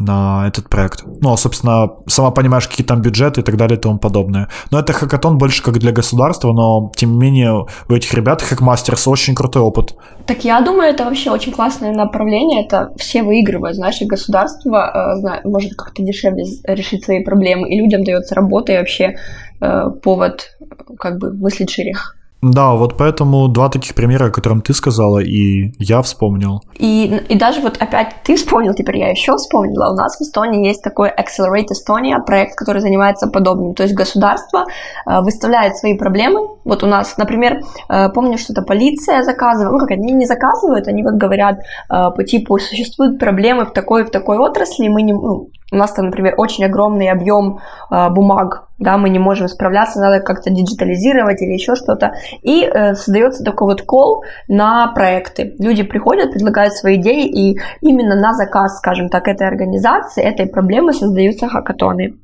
на 0.00 0.48
этот 0.48 0.68
проект. 0.68 1.04
Ну, 1.20 1.32
а, 1.32 1.36
собственно, 1.36 1.90
сама 2.06 2.30
понимаешь, 2.30 2.66
какие 2.66 2.86
там 2.86 3.02
бюджеты 3.02 3.42
и 3.42 3.44
так 3.44 3.56
далее 3.56 3.78
и 3.78 3.80
тому 3.80 3.98
подобное. 3.98 4.48
Но 4.70 4.80
это 4.80 4.92
хакатон 4.92 5.38
больше 5.38 5.62
как 5.62 5.78
для 5.78 5.92
государства, 5.92 6.52
но, 6.52 6.90
тем 6.96 7.12
не 7.12 7.18
менее, 7.18 7.66
у 7.88 7.92
этих 7.92 8.12
ребят, 8.14 8.42
хакмастерс, 8.42 9.06
очень 9.06 9.34
крутой 9.34 9.62
опыт. 9.62 9.94
Так 10.26 10.44
я 10.44 10.60
думаю, 10.60 10.90
это 10.90 11.04
вообще 11.04 11.30
очень 11.30 11.52
классное 11.52 11.92
направление, 11.92 12.64
это 12.64 12.92
все 12.96 13.22
выигрывают, 13.22 13.76
знаешь, 13.76 14.00
и 14.00 14.06
государство 14.06 15.14
э, 15.22 15.48
может 15.48 15.74
как-то 15.74 16.02
дешевле 16.02 16.44
решить 16.64 17.04
свои 17.04 17.22
проблемы, 17.22 17.68
и 17.68 17.78
людям 17.78 18.02
дается 18.02 18.34
работа, 18.34 18.72
и 18.72 18.78
вообще 18.78 19.16
э, 19.60 19.90
повод 20.02 20.56
как 20.98 21.18
бы 21.18 21.32
мыслить 21.32 21.70
шире. 21.70 21.94
Да, 22.42 22.72
вот 22.72 22.96
поэтому 22.96 23.48
два 23.48 23.68
таких 23.68 23.94
примера, 23.94 24.26
о 24.26 24.30
котором 24.30 24.62
ты 24.62 24.72
сказала, 24.72 25.18
и 25.18 25.72
я 25.78 26.00
вспомнил. 26.00 26.62
И, 26.78 27.20
и 27.28 27.38
даже 27.38 27.60
вот 27.60 27.76
опять 27.82 28.14
ты 28.24 28.36
вспомнил, 28.36 28.72
теперь 28.74 28.96
я 28.96 29.10
еще 29.10 29.36
вспомнила. 29.36 29.92
У 29.92 29.96
нас 29.96 30.16
в 30.18 30.22
Эстонии 30.22 30.66
есть 30.66 30.82
такой 30.82 31.10
Accelerate 31.10 31.68
Estonia, 31.72 32.24
проект, 32.24 32.56
который 32.56 32.80
занимается 32.80 33.26
подобным. 33.28 33.74
То 33.74 33.82
есть 33.82 33.94
государство 33.94 34.64
э, 35.06 35.20
выставляет 35.20 35.76
свои 35.76 35.98
проблемы. 35.98 36.40
Вот 36.64 36.82
у 36.82 36.86
нас, 36.86 37.18
например, 37.18 37.60
э, 37.90 38.08
помню, 38.08 38.38
что-то 38.38 38.62
полиция 38.62 39.22
заказывает. 39.22 39.72
Ну, 39.72 39.78
как 39.78 39.90
они 39.90 40.12
не 40.12 40.26
заказывают, 40.26 40.88
они 40.88 41.02
вот 41.02 41.14
говорят 41.14 41.58
э, 41.58 42.10
по 42.16 42.24
типу, 42.24 42.58
существуют 42.58 43.18
проблемы 43.18 43.66
в 43.66 43.72
такой 43.72 44.04
в 44.04 44.10
такой 44.10 44.38
отрасли, 44.38 44.88
мы 44.88 45.02
не, 45.02 45.12
ну, 45.12 45.50
у 45.70 45.76
нас 45.76 45.92
там, 45.92 46.06
например, 46.06 46.34
очень 46.36 46.64
огромный 46.64 47.10
объем 47.10 47.60
э, 47.90 48.10
бумаг, 48.10 48.64
да, 48.78 48.96
мы 48.96 49.10
не 49.10 49.18
можем 49.18 49.48
справляться, 49.48 50.00
надо 50.00 50.20
как-то 50.20 50.50
диджитализировать 50.50 51.42
или 51.42 51.52
еще 51.52 51.74
что-то. 51.74 52.14
И 52.42 52.64
э, 52.64 52.94
создается 52.94 53.44
такой 53.44 53.68
вот 53.68 53.82
кол 53.82 54.24
на 54.48 54.88
проекты. 54.88 55.54
Люди 55.58 55.82
приходят, 55.82 56.32
предлагают 56.32 56.74
свои 56.74 56.96
идеи, 56.96 57.26
и 57.26 57.60
именно 57.82 58.14
на 58.14 58.32
заказ, 58.32 58.78
скажем 58.78 59.08
так, 59.08 59.28
этой 59.28 59.46
организации, 59.46 60.22
этой 60.22 60.46
проблемы 60.46 60.92
создаются 60.92 61.48
хакатоны. 61.48 62.14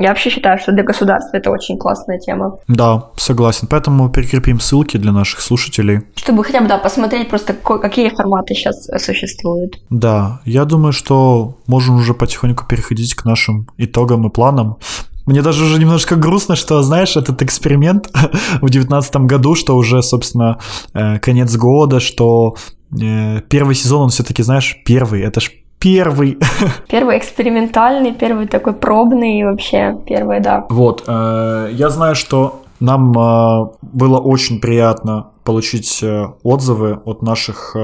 Я 0.00 0.08
вообще 0.08 0.30
считаю, 0.30 0.58
что 0.58 0.72
для 0.72 0.82
государства 0.82 1.36
это 1.36 1.50
очень 1.50 1.76
классная 1.76 2.18
тема. 2.18 2.56
Да, 2.68 3.10
согласен. 3.16 3.68
Поэтому 3.68 4.08
прикрепим 4.08 4.58
ссылки 4.58 4.96
для 4.96 5.12
наших 5.12 5.42
слушателей. 5.42 6.00
Чтобы 6.16 6.42
хотя 6.42 6.62
бы, 6.62 6.68
да, 6.68 6.78
посмотреть 6.78 7.28
просто, 7.28 7.52
какие 7.52 8.08
форматы 8.08 8.54
сейчас 8.54 8.88
существуют. 8.96 9.78
Да, 9.90 10.40
я 10.46 10.64
думаю, 10.64 10.94
что 10.94 11.58
можем 11.66 11.96
уже 11.96 12.14
потихоньку 12.14 12.64
переходить 12.66 13.12
к 13.14 13.26
нашим 13.26 13.68
итогам 13.76 14.26
и 14.26 14.30
планам. 14.30 14.78
Мне 15.26 15.42
даже 15.42 15.64
уже 15.64 15.78
немножко 15.78 16.16
грустно, 16.16 16.56
что, 16.56 16.82
знаешь, 16.82 17.18
этот 17.18 17.42
эксперимент 17.42 18.10
в 18.62 18.70
девятнадцатом 18.70 19.26
году, 19.26 19.54
что 19.54 19.76
уже, 19.76 20.02
собственно, 20.02 20.58
э, 20.94 21.18
конец 21.18 21.54
года, 21.56 22.00
что 22.00 22.56
э, 22.98 23.42
первый 23.50 23.74
сезон, 23.74 24.04
он 24.04 24.08
все-таки, 24.08 24.42
знаешь, 24.42 24.78
первый, 24.82 25.20
это 25.20 25.40
ж 25.40 25.50
первый. 25.80 26.38
Первый 26.88 27.18
экспериментальный, 27.18 28.12
первый 28.12 28.46
такой 28.46 28.74
пробный 28.74 29.44
вообще 29.44 29.96
первый, 30.06 30.40
да. 30.40 30.66
Вот, 30.68 31.04
э, 31.06 31.70
я 31.72 31.88
знаю, 31.88 32.14
что 32.14 32.62
нам 32.80 33.12
э, 33.18 33.66
было 33.82 34.18
очень 34.18 34.60
приятно 34.60 35.30
получить 35.44 36.02
э, 36.02 36.26
отзывы 36.42 37.00
от 37.04 37.22
наших 37.22 37.76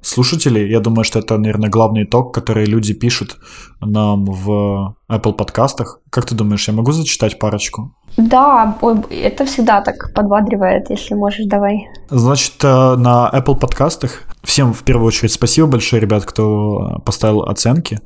слушателей. 0.00 0.70
Я 0.70 0.80
думаю, 0.80 1.04
что 1.04 1.18
это, 1.18 1.36
наверное, 1.36 1.70
главный 1.70 2.04
итог, 2.04 2.32
который 2.32 2.66
люди 2.66 2.94
пишут 2.94 3.36
нам 3.80 4.24
в 4.24 4.94
Apple 5.10 5.32
подкастах. 5.32 6.00
Как 6.10 6.26
ты 6.26 6.34
думаешь, 6.34 6.68
я 6.68 6.74
могу 6.74 6.92
зачитать 6.92 7.38
парочку? 7.38 7.94
Да, 8.16 8.78
это 9.10 9.44
всегда 9.44 9.80
так 9.80 10.12
подбадривает, 10.14 10.90
если 10.90 11.14
можешь, 11.14 11.46
давай. 11.46 11.88
Значит, 12.10 12.54
э, 12.62 12.96
на 12.96 13.30
Apple 13.32 13.58
подкастах 13.58 14.22
всем 14.44 14.72
в 14.72 14.84
первую 14.84 15.08
очередь 15.08 15.32
спасибо 15.32 15.66
большое, 15.66 16.00
ребят, 16.00 16.24
кто 16.24 17.00
поставил 17.04 17.42
оценки. 17.42 18.00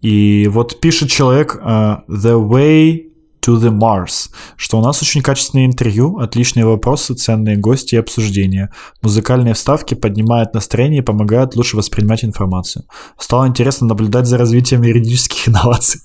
И 0.00 0.48
вот 0.52 0.80
пишет 0.80 1.08
человек 1.08 1.56
uh, 1.56 2.00
The 2.08 2.38
way 2.46 3.14
to 3.44 3.56
the 3.56 3.70
Mars, 3.70 4.30
что 4.56 4.78
у 4.78 4.82
нас 4.82 5.02
очень 5.02 5.22
качественное 5.22 5.66
интервью, 5.66 6.18
отличные 6.18 6.66
вопросы, 6.66 7.14
ценные 7.14 7.56
гости 7.56 7.94
и 7.94 7.98
обсуждения. 7.98 8.70
Музыкальные 9.02 9.54
вставки 9.54 9.94
поднимают 9.94 10.54
настроение 10.54 11.00
и 11.00 11.04
помогают 11.04 11.56
лучше 11.56 11.76
воспринимать 11.76 12.24
информацию. 12.24 12.84
Стало 13.18 13.46
интересно 13.46 13.86
наблюдать 13.86 14.26
за 14.26 14.38
развитием 14.38 14.82
юридических 14.82 15.48
инноваций. 15.48 16.00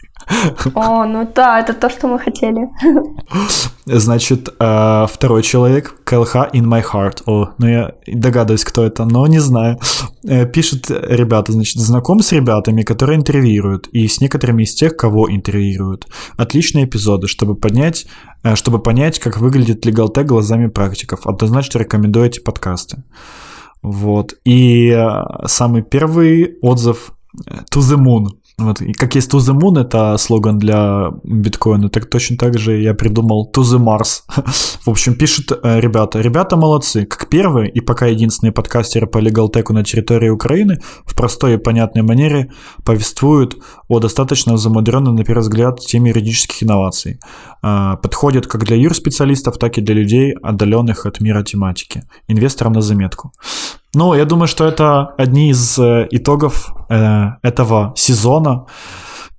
О, 0.75 1.05
ну 1.05 1.27
да, 1.35 1.59
это 1.59 1.73
то, 1.73 1.89
что 1.89 2.07
мы 2.07 2.19
хотели. 2.19 2.69
Значит, 3.85 4.49
э, 4.59 5.05
второй 5.09 5.41
человек, 5.41 5.95
КЛХ 6.03 6.35
in 6.53 6.65
my 6.65 6.83
heart. 6.83 7.23
О, 7.25 7.49
ну 7.57 7.67
я 7.67 7.93
догадываюсь, 8.07 8.63
кто 8.63 8.83
это, 8.83 9.05
но 9.05 9.25
не 9.27 9.39
знаю. 9.39 9.79
Э, 10.23 10.45
пишет 10.45 10.91
ребята, 10.91 11.51
значит, 11.51 11.81
знаком 11.81 12.21
с 12.21 12.31
ребятами, 12.31 12.83
которые 12.83 13.17
интервьюируют, 13.17 13.87
и 13.87 14.07
с 14.07 14.21
некоторыми 14.21 14.63
из 14.63 14.75
тех, 14.75 14.95
кого 14.95 15.29
интервьюируют. 15.29 16.07
Отличные 16.37 16.85
эпизоды, 16.85 17.27
чтобы 17.27 17.55
поднять, 17.55 18.05
э, 18.43 18.55
чтобы 18.55 18.79
понять, 18.79 19.19
как 19.19 19.37
выглядит 19.37 19.85
LegalTech 19.85 20.25
глазами 20.25 20.67
практиков. 20.67 21.25
Однозначно 21.25 21.79
рекомендую 21.79 22.27
эти 22.27 22.39
подкасты. 22.39 23.03
Вот. 23.81 24.33
И 24.45 24.95
самый 25.45 25.83
первый 25.83 26.57
отзыв 26.61 27.11
To 27.71 27.79
the 27.79 27.97
Moon. 27.97 28.38
Вот, 28.59 28.81
и 28.81 28.91
как 28.91 29.15
есть 29.15 29.33
To 29.33 29.39
the 29.39 29.57
Moon, 29.57 29.79
это 29.79 30.17
слоган 30.17 30.59
для 30.59 31.11
биткоина, 31.23 31.89
так 31.89 32.09
точно 32.09 32.37
так 32.37 32.57
же 32.57 32.81
я 32.81 32.93
придумал 32.93 33.49
To 33.55 33.61
the 33.61 33.79
Mars. 33.79 34.23
В 34.85 34.89
общем, 34.89 35.15
пишут 35.15 35.51
э, 35.63 35.79
ребята. 35.79 36.19
Ребята 36.19 36.57
молодцы. 36.57 37.05
Как 37.05 37.29
первые 37.29 37.69
и 37.69 37.79
пока 37.79 38.07
единственные 38.07 38.51
подкастеры 38.51 39.07
по 39.07 39.19
легалтеку 39.19 39.73
на 39.73 39.83
территории 39.83 40.29
Украины 40.29 40.81
в 41.05 41.15
простой 41.15 41.53
и 41.53 41.57
понятной 41.57 42.01
манере 42.01 42.51
повествуют 42.83 43.57
о 43.87 43.99
достаточно 43.99 44.57
замудренной, 44.57 45.13
на 45.13 45.23
первый 45.23 45.41
взгляд, 45.41 45.79
теме 45.79 46.09
юридических 46.09 46.63
инноваций. 46.63 47.19
Э, 47.63 47.95
подходят 48.03 48.45
как 48.47 48.65
для 48.65 48.75
юр-специалистов, 48.75 49.57
так 49.57 49.77
и 49.77 49.81
для 49.81 49.95
людей, 49.95 50.33
отдаленных 50.43 51.05
от 51.05 51.21
мира 51.21 51.43
тематики. 51.43 52.03
Инвесторам 52.27 52.73
на 52.73 52.81
заметку. 52.81 53.31
Ну, 53.95 54.13
я 54.13 54.25
думаю, 54.25 54.47
что 54.47 54.65
это 54.65 55.15
одни 55.17 55.49
из 55.49 55.79
э, 55.79 56.07
итогов 56.11 56.71
э, 56.89 57.29
этого 57.41 57.93
сезона, 57.95 58.65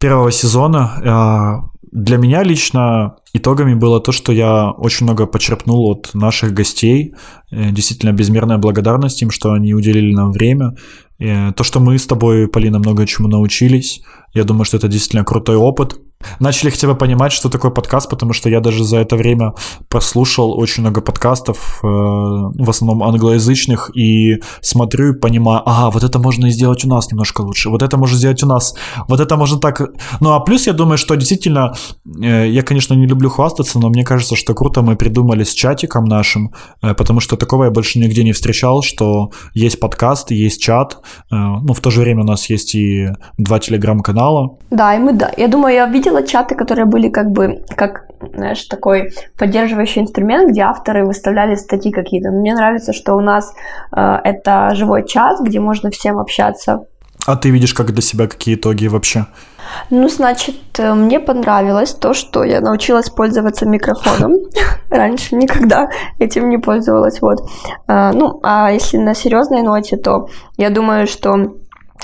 первого 0.00 0.32
сезона. 0.32 1.62
Э, 1.62 1.70
для 1.92 2.16
меня 2.16 2.42
лично 2.42 3.16
итогами 3.32 3.74
было 3.74 4.00
то, 4.00 4.10
что 4.12 4.32
я 4.32 4.70
очень 4.70 5.06
много 5.06 5.26
почерпнул 5.26 5.90
от 5.90 6.14
наших 6.14 6.52
гостей. 6.52 7.14
Действительно, 7.50 8.12
безмерная 8.12 8.58
благодарность 8.58 9.22
им, 9.22 9.30
что 9.30 9.52
они 9.52 9.74
уделили 9.74 10.14
нам 10.14 10.30
время. 10.30 10.76
То, 11.18 11.64
что 11.64 11.80
мы 11.80 11.98
с 11.98 12.06
тобой, 12.06 12.46
Полина, 12.46 12.78
много 12.78 13.06
чему 13.06 13.26
научились. 13.26 14.02
Я 14.34 14.44
думаю, 14.44 14.64
что 14.64 14.76
это 14.76 14.86
действительно 14.86 15.24
крутой 15.24 15.56
опыт 15.56 15.98
начали 16.38 16.70
хотя 16.70 16.87
бы 16.87 16.94
понимать, 16.94 17.33
что 17.33 17.48
такое 17.48 17.70
подкаст, 17.70 18.11
потому 18.11 18.33
что 18.33 18.48
я 18.48 18.61
даже 18.61 18.85
за 18.85 18.98
это 18.98 19.16
время 19.16 19.52
прослушал 19.88 20.59
очень 20.59 20.83
много 20.83 21.00
подкастов, 21.00 21.80
э, 21.83 21.87
в 21.87 22.70
основном 22.70 23.02
англоязычных, 23.02 23.90
и 23.96 24.40
смотрю 24.61 25.12
и 25.12 25.18
понимаю, 25.18 25.62
ага, 25.64 25.90
вот 25.90 26.04
это 26.04 26.18
можно 26.18 26.50
сделать 26.50 26.85
у 26.85 26.88
нас 26.88 27.11
немножко 27.11 27.40
лучше, 27.42 27.70
вот 27.70 27.83
это 27.83 27.96
можно 27.96 28.16
сделать 28.16 28.42
у 28.42 28.46
нас, 28.46 28.74
вот 29.09 29.20
это 29.20 29.37
можно 29.37 29.59
так... 29.59 29.80
Ну, 30.20 30.33
а 30.33 30.40
плюс 30.40 30.66
я 30.66 30.72
думаю, 30.72 30.98
что 30.98 31.14
действительно, 31.16 31.74
э, 32.22 32.48
я, 32.48 32.62
конечно, 32.62 32.94
не 32.94 33.06
люблю 33.06 33.30
хвастаться, 33.30 33.78
но 33.78 33.88
мне 33.88 34.04
кажется, 34.04 34.37
что 34.37 34.54
круто 34.54 34.83
мы 34.83 34.96
придумали 34.96 35.44
с 35.44 35.54
чатиком 35.54 36.04
нашим, 36.04 36.52
э, 36.83 36.94
потому 36.94 37.20
что 37.20 37.37
такого 37.37 37.64
я 37.64 37.70
больше 37.70 37.98
нигде 37.98 38.24
не 38.24 38.33
встречал, 38.33 38.83
что 38.83 39.30
есть 39.54 39.80
подкаст, 39.80 40.30
есть 40.30 40.62
чат, 40.62 40.98
ну, 41.30 41.72
в 41.72 41.80
то 41.80 41.90
же 41.90 42.00
время 42.00 42.22
у 42.22 42.26
нас 42.26 42.50
есть 42.50 42.74
и 42.74 43.09
два 43.38 43.59
телеграм-канала. 43.59 44.59
Да, 44.70 44.94
и 44.94 44.98
мы, 44.98 45.12
да, 45.12 45.33
я 45.37 45.48
думаю, 45.48 45.74
я 45.74 45.87
видел 45.87 46.09
видела 46.10 46.26
чаты, 46.26 46.54
которые 46.54 46.86
были 46.86 47.08
как 47.08 47.30
бы, 47.30 47.62
как, 47.76 48.06
знаешь, 48.34 48.64
такой 48.64 49.12
поддерживающий 49.38 50.02
инструмент, 50.02 50.50
где 50.50 50.62
авторы 50.62 51.06
выставляли 51.06 51.54
статьи 51.54 51.92
какие-то. 51.92 52.30
Но 52.30 52.40
мне 52.40 52.54
нравится, 52.54 52.92
что 52.92 53.14
у 53.14 53.20
нас 53.20 53.52
э, 53.96 54.18
это 54.24 54.74
живой 54.74 55.06
чат, 55.06 55.40
где 55.40 55.60
можно 55.60 55.90
всем 55.90 56.18
общаться. 56.18 56.84
А 57.26 57.36
ты 57.36 57.50
видишь 57.50 57.74
как 57.74 57.92
для 57.92 58.02
себя 58.02 58.26
какие 58.26 58.54
итоги 58.54 58.86
вообще? 58.86 59.26
Ну, 59.90 60.08
значит, 60.08 60.56
э, 60.78 60.94
мне 60.94 61.20
понравилось 61.20 61.94
то, 61.94 62.14
что 62.14 62.44
я 62.44 62.60
научилась 62.60 63.10
пользоваться 63.10 63.66
микрофоном. 63.66 64.34
Раньше 64.90 65.36
никогда 65.36 65.90
этим 66.18 66.48
не 66.48 66.58
пользовалась. 66.58 67.20
Вот. 67.20 67.38
А, 67.86 68.12
ну, 68.12 68.40
а 68.42 68.72
если 68.72 68.98
на 68.98 69.14
серьезной 69.14 69.62
ноте, 69.62 69.96
то 69.96 70.28
я 70.56 70.70
думаю, 70.70 71.06
что 71.06 71.54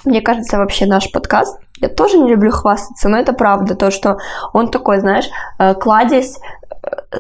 мне 0.04 0.20
кажется, 0.20 0.58
вообще 0.58 0.86
наш 0.86 1.10
подкаст, 1.10 1.58
я 1.80 1.88
тоже 1.88 2.18
не 2.18 2.30
люблю 2.30 2.50
хвастаться, 2.50 3.08
но 3.08 3.18
это 3.18 3.32
правда, 3.32 3.74
то, 3.74 3.90
что 3.90 4.18
он 4.52 4.68
такой, 4.68 5.00
знаешь, 5.00 5.28
э, 5.58 5.74
кладезь 5.74 6.38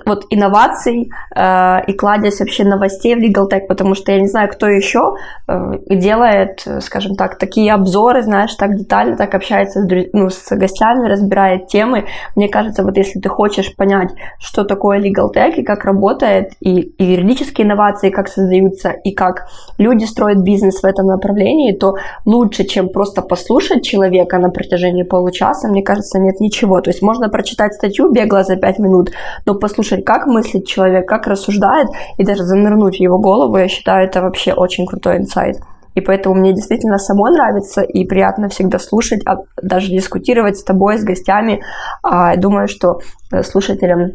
вот 0.04 0.24
инноваций 0.30 1.10
э, 1.34 1.84
и 1.86 1.92
кладезь 1.92 2.40
вообще 2.40 2.64
новостей 2.64 3.14
в 3.14 3.18
Legal 3.18 3.48
Tech, 3.50 3.66
потому 3.66 3.94
что 3.94 4.12
я 4.12 4.20
не 4.20 4.28
знаю, 4.28 4.48
кто 4.48 4.66
еще 4.66 5.14
э, 5.48 5.78
делает, 5.88 6.66
скажем 6.80 7.16
так, 7.16 7.38
такие 7.38 7.72
обзоры, 7.72 8.22
знаешь, 8.22 8.54
так 8.54 8.76
детально, 8.76 9.16
так 9.16 9.34
общается 9.34 9.82
с, 9.82 10.08
ну, 10.12 10.30
с 10.30 10.48
гостями, 10.56 11.08
разбирает 11.08 11.68
темы. 11.68 12.06
Мне 12.34 12.48
кажется, 12.48 12.82
вот 12.82 12.96
если 12.96 13.20
ты 13.20 13.28
хочешь 13.28 13.74
понять, 13.74 14.10
что 14.38 14.64
такое 14.64 15.00
Legal 15.00 15.32
Tech 15.34 15.54
и 15.56 15.62
как 15.62 15.84
работает, 15.84 16.52
и, 16.60 16.80
и 16.80 17.04
юридические 17.04 17.66
инновации, 17.66 18.10
как 18.10 18.28
создаются, 18.28 18.90
и 18.90 19.12
как 19.12 19.46
люди 19.78 20.04
строят 20.04 20.38
бизнес 20.38 20.82
в 20.82 20.84
этом 20.84 21.06
направлении, 21.06 21.72
то 21.72 21.96
лучше, 22.24 22.64
чем 22.64 22.88
просто 22.88 23.22
послушать 23.22 23.84
человека 23.84 24.38
на 24.38 24.50
протяжении 24.50 25.02
получаса, 25.02 25.68
мне 25.68 25.82
кажется, 25.82 26.18
нет 26.18 26.40
ничего. 26.40 26.80
То 26.80 26.90
есть 26.90 27.02
можно 27.02 27.28
прочитать 27.28 27.74
статью 27.74 28.12
бегло 28.12 28.44
за 28.44 28.56
пять 28.56 28.78
минут, 28.78 29.10
но 29.44 29.55
послушать, 29.58 30.04
как 30.04 30.26
мыслит 30.26 30.66
человек, 30.66 31.08
как 31.08 31.26
рассуждает, 31.26 31.88
и 32.18 32.24
даже 32.24 32.44
занырнуть 32.44 32.96
в 32.96 33.00
его 33.00 33.18
голову, 33.18 33.56
я 33.56 33.68
считаю, 33.68 34.06
это 34.06 34.22
вообще 34.22 34.52
очень 34.52 34.86
крутой 34.86 35.18
инсайт. 35.18 35.56
И 35.94 36.02
поэтому 36.02 36.34
мне 36.34 36.52
действительно 36.52 36.98
самой 36.98 37.32
нравится 37.32 37.80
и 37.80 38.04
приятно 38.04 38.48
всегда 38.48 38.78
слушать, 38.78 39.22
а 39.26 39.38
даже 39.60 39.88
дискутировать 39.88 40.58
с 40.58 40.64
тобой, 40.64 40.98
с 40.98 41.04
гостями. 41.04 41.62
А, 42.02 42.36
думаю, 42.36 42.68
что 42.68 43.00
э, 43.32 43.42
слушателям 43.42 44.12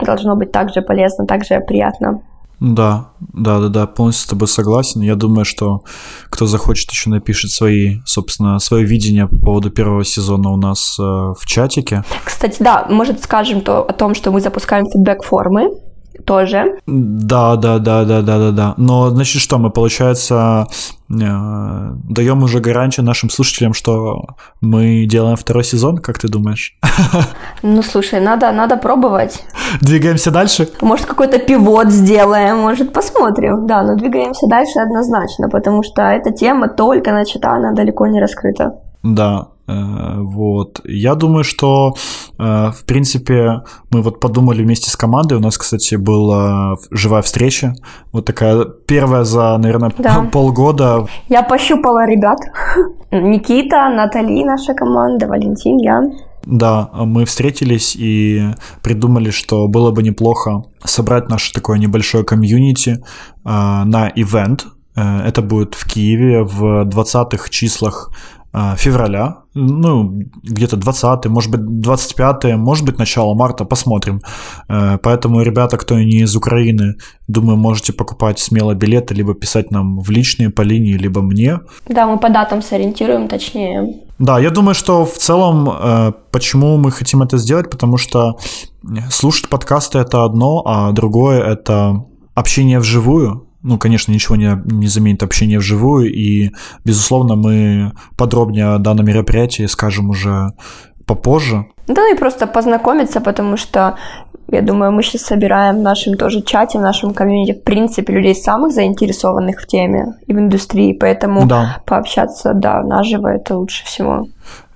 должно 0.00 0.36
быть 0.36 0.52
также 0.52 0.82
полезно, 0.82 1.26
также 1.26 1.60
приятно. 1.60 2.22
Да, 2.58 3.10
да, 3.20 3.60
да, 3.60 3.68
да, 3.68 3.86
полностью 3.86 4.24
с 4.24 4.30
тобой 4.30 4.48
согласен. 4.48 5.02
Я 5.02 5.14
думаю, 5.14 5.44
что 5.44 5.82
кто 6.30 6.46
захочет 6.46 6.90
еще 6.90 7.10
напишет 7.10 7.50
свои, 7.50 8.00
собственно, 8.06 8.58
свое 8.58 8.84
видение 8.84 9.28
по 9.28 9.36
поводу 9.36 9.70
первого 9.70 10.04
сезона 10.04 10.50
у 10.50 10.56
нас 10.56 10.96
э, 10.98 11.02
в 11.02 11.44
чатике. 11.44 12.02
Кстати, 12.24 12.62
да, 12.62 12.86
может 12.88 13.22
скажем 13.22 13.60
то, 13.60 13.82
о 13.82 13.92
том, 13.92 14.14
что 14.14 14.30
мы 14.30 14.40
запускаем 14.40 14.86
фидбэк-формы 14.86 15.70
тоже. 16.26 16.78
Да, 16.86 17.56
да, 17.56 17.78
да, 17.78 18.04
да, 18.04 18.22
да, 18.22 18.38
да, 18.38 18.50
да. 18.50 18.74
Но 18.76 19.10
значит 19.10 19.40
что, 19.40 19.58
мы, 19.58 19.70
получается, 19.70 20.66
э, 21.08 21.14
даем 21.14 22.42
уже 22.42 22.60
гарантию 22.60 23.06
нашим 23.06 23.30
слушателям, 23.30 23.72
что 23.72 24.26
мы 24.60 25.06
делаем 25.06 25.36
второй 25.36 25.64
сезон, 25.64 25.98
как 25.98 26.18
ты 26.18 26.28
думаешь? 26.28 26.78
Ну, 27.62 27.82
слушай, 27.82 28.20
надо, 28.20 28.52
надо 28.52 28.76
пробовать. 28.76 29.44
Двигаемся 29.80 30.30
дальше? 30.30 30.68
Может, 30.82 31.06
какой-то 31.06 31.38
пивот 31.38 31.90
сделаем, 31.90 32.58
может, 32.58 32.92
посмотрим. 32.92 33.66
Да, 33.66 33.82
но 33.82 33.96
двигаемся 33.96 34.46
дальше 34.46 34.78
однозначно, 34.78 35.48
потому 35.48 35.82
что 35.82 36.02
эта 36.02 36.32
тема 36.32 36.68
только 36.68 37.12
начата, 37.12 37.50
она 37.50 37.72
далеко 37.72 38.06
не 38.06 38.20
раскрыта. 38.20 38.72
Да, 39.02 39.48
вот. 39.68 40.80
Я 40.84 41.14
думаю, 41.14 41.44
что, 41.44 41.94
э, 42.38 42.70
в 42.70 42.84
принципе, 42.84 43.62
мы 43.90 44.02
вот 44.02 44.20
подумали 44.20 44.62
вместе 44.62 44.90
с 44.90 44.96
командой. 44.96 45.38
У 45.38 45.40
нас, 45.40 45.58
кстати, 45.58 45.96
была 45.96 46.76
живая 46.90 47.22
встреча. 47.22 47.74
Вот 48.12 48.26
такая 48.26 48.64
первая 48.64 49.24
за, 49.24 49.58
наверное, 49.58 49.92
да. 49.98 50.28
полгода. 50.32 51.06
Я 51.28 51.42
пощупала 51.42 52.06
ребят. 52.06 52.38
Никита, 53.10 53.88
Натали, 53.88 54.44
наша 54.44 54.74
команда, 54.74 55.26
Валентин, 55.26 55.78
я. 55.78 56.02
Да, 56.44 56.90
мы 56.94 57.24
встретились 57.24 57.96
и 57.96 58.54
придумали, 58.82 59.30
что 59.30 59.66
было 59.66 59.90
бы 59.90 60.04
неплохо 60.04 60.62
собрать 60.84 61.28
наше 61.28 61.52
такое 61.52 61.78
небольшое 61.78 62.22
комьюнити 62.24 62.90
э, 62.90 62.98
на 63.44 64.12
ивент. 64.14 64.66
Это 64.94 65.42
будет 65.42 65.74
в 65.74 65.86
Киеве 65.86 66.42
в 66.42 66.86
20-х 66.86 67.50
числах 67.50 68.10
февраля, 68.76 69.36
ну, 69.54 70.22
где-то 70.42 70.76
20 70.76 71.26
может 71.26 71.50
быть, 71.50 71.80
25 71.80 72.56
может 72.56 72.84
быть, 72.84 72.98
начало 72.98 73.34
марта, 73.34 73.64
посмотрим. 73.64 74.20
Э, 74.68 74.98
поэтому, 75.02 75.42
ребята, 75.42 75.76
кто 75.76 75.94
не 75.94 76.22
из 76.22 76.36
Украины, 76.36 76.94
думаю, 77.28 77.56
можете 77.56 77.92
покупать 77.92 78.38
смело 78.38 78.74
билеты, 78.74 79.14
либо 79.14 79.34
писать 79.34 79.70
нам 79.70 79.98
в 80.00 80.10
личные 80.10 80.50
по 80.50 80.62
линии, 80.62 80.98
либо 80.98 81.22
мне. 81.22 81.60
Да, 81.88 82.06
мы 82.06 82.18
по 82.18 82.28
датам 82.28 82.62
сориентируем 82.62 83.28
точнее. 83.28 83.94
Да, 84.18 84.38
я 84.38 84.50
думаю, 84.50 84.74
что 84.74 85.04
в 85.04 85.16
целом, 85.18 85.70
э, 85.70 86.12
почему 86.30 86.76
мы 86.76 86.90
хотим 86.90 87.22
это 87.22 87.38
сделать, 87.38 87.70
потому 87.70 87.98
что 87.98 88.36
слушать 89.10 89.48
подкасты 89.48 89.98
это 89.98 90.24
одно, 90.24 90.62
а 90.64 90.92
другое 90.92 91.42
это 91.42 92.04
общение 92.34 92.78
вживую, 92.78 93.45
ну, 93.66 93.78
конечно, 93.78 94.12
ничего 94.12 94.36
не, 94.36 94.56
не 94.64 94.86
заменит 94.86 95.22
общение 95.22 95.58
вживую, 95.58 96.12
и, 96.12 96.52
безусловно, 96.84 97.34
мы 97.34 97.92
подробнее 98.16 98.74
о 98.74 98.78
данном 98.78 99.06
мероприятии 99.06 99.66
скажем 99.66 100.10
уже 100.10 100.52
попозже. 101.04 101.66
Да, 101.88 102.08
и 102.08 102.16
просто 102.16 102.46
познакомиться, 102.46 103.20
потому 103.20 103.56
что, 103.56 103.96
я 104.50 104.62
думаю, 104.62 104.92
мы 104.92 105.02
сейчас 105.02 105.22
собираем 105.22 105.78
в 105.78 105.82
нашем 105.82 106.14
тоже 106.14 106.42
чате, 106.42 106.78
в 106.78 106.82
нашем 106.82 107.12
комьюнити, 107.12 107.52
в 107.58 107.64
принципе, 107.64 108.12
людей 108.12 108.34
самых 108.34 108.72
заинтересованных 108.72 109.60
в 109.60 109.66
теме 109.66 110.14
и 110.28 110.32
в 110.32 110.38
индустрии, 110.38 110.92
поэтому 110.92 111.46
да. 111.46 111.78
пообщаться, 111.86 112.52
да, 112.54 112.82
наживо 112.82 113.28
это 113.28 113.56
лучше 113.56 113.84
всего. 113.84 114.28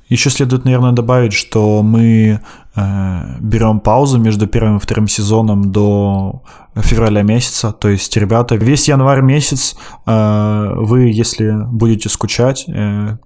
Еще 0.08 0.30
следует, 0.30 0.64
наверное, 0.64 0.90
добавить, 0.90 1.32
что 1.32 1.82
мы 1.84 2.40
берем 2.76 3.80
паузу 3.80 4.18
между 4.18 4.46
первым 4.46 4.76
и 4.76 4.80
вторым 4.80 5.08
сезоном 5.08 5.72
до 5.72 6.42
февраля 6.76 7.22
месяца. 7.22 7.72
То 7.72 7.88
есть, 7.88 8.16
ребята, 8.16 8.54
весь 8.56 8.88
январь 8.88 9.22
месяц 9.22 9.76
э, 10.06 10.72
вы, 10.76 11.10
если 11.10 11.52
будете 11.66 12.08
скучать, 12.08 12.64
э, 12.68 13.16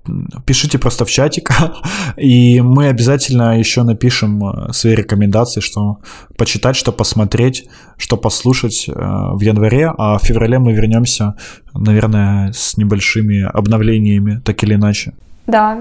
пишите 0.47 0.79
просто 0.79 1.05
в 1.05 1.11
чатик, 1.11 1.51
и 2.17 2.61
мы 2.61 2.89
обязательно 2.89 3.59
еще 3.59 3.83
напишем 3.83 4.45
э, 4.45 4.73
свои 4.73 4.95
рекомендации, 4.95 5.61
что 5.61 5.99
почитать, 6.39 6.77
что 6.77 6.93
посмотреть, 6.93 7.69
что 7.99 8.17
послушать 8.17 8.89
э, 8.89 8.93
в 8.93 9.41
январе, 9.41 9.93
а 9.97 10.19
в 10.19 10.23
феврале 10.23 10.59
мы 10.59 10.73
вернемся, 10.73 11.35
наверное, 11.75 12.53
с 12.53 12.77
небольшими 12.77 13.43
обновлениями, 13.43 14.41
так 14.45 14.63
или 14.65 14.75
иначе. 14.75 15.13
Да, 15.47 15.79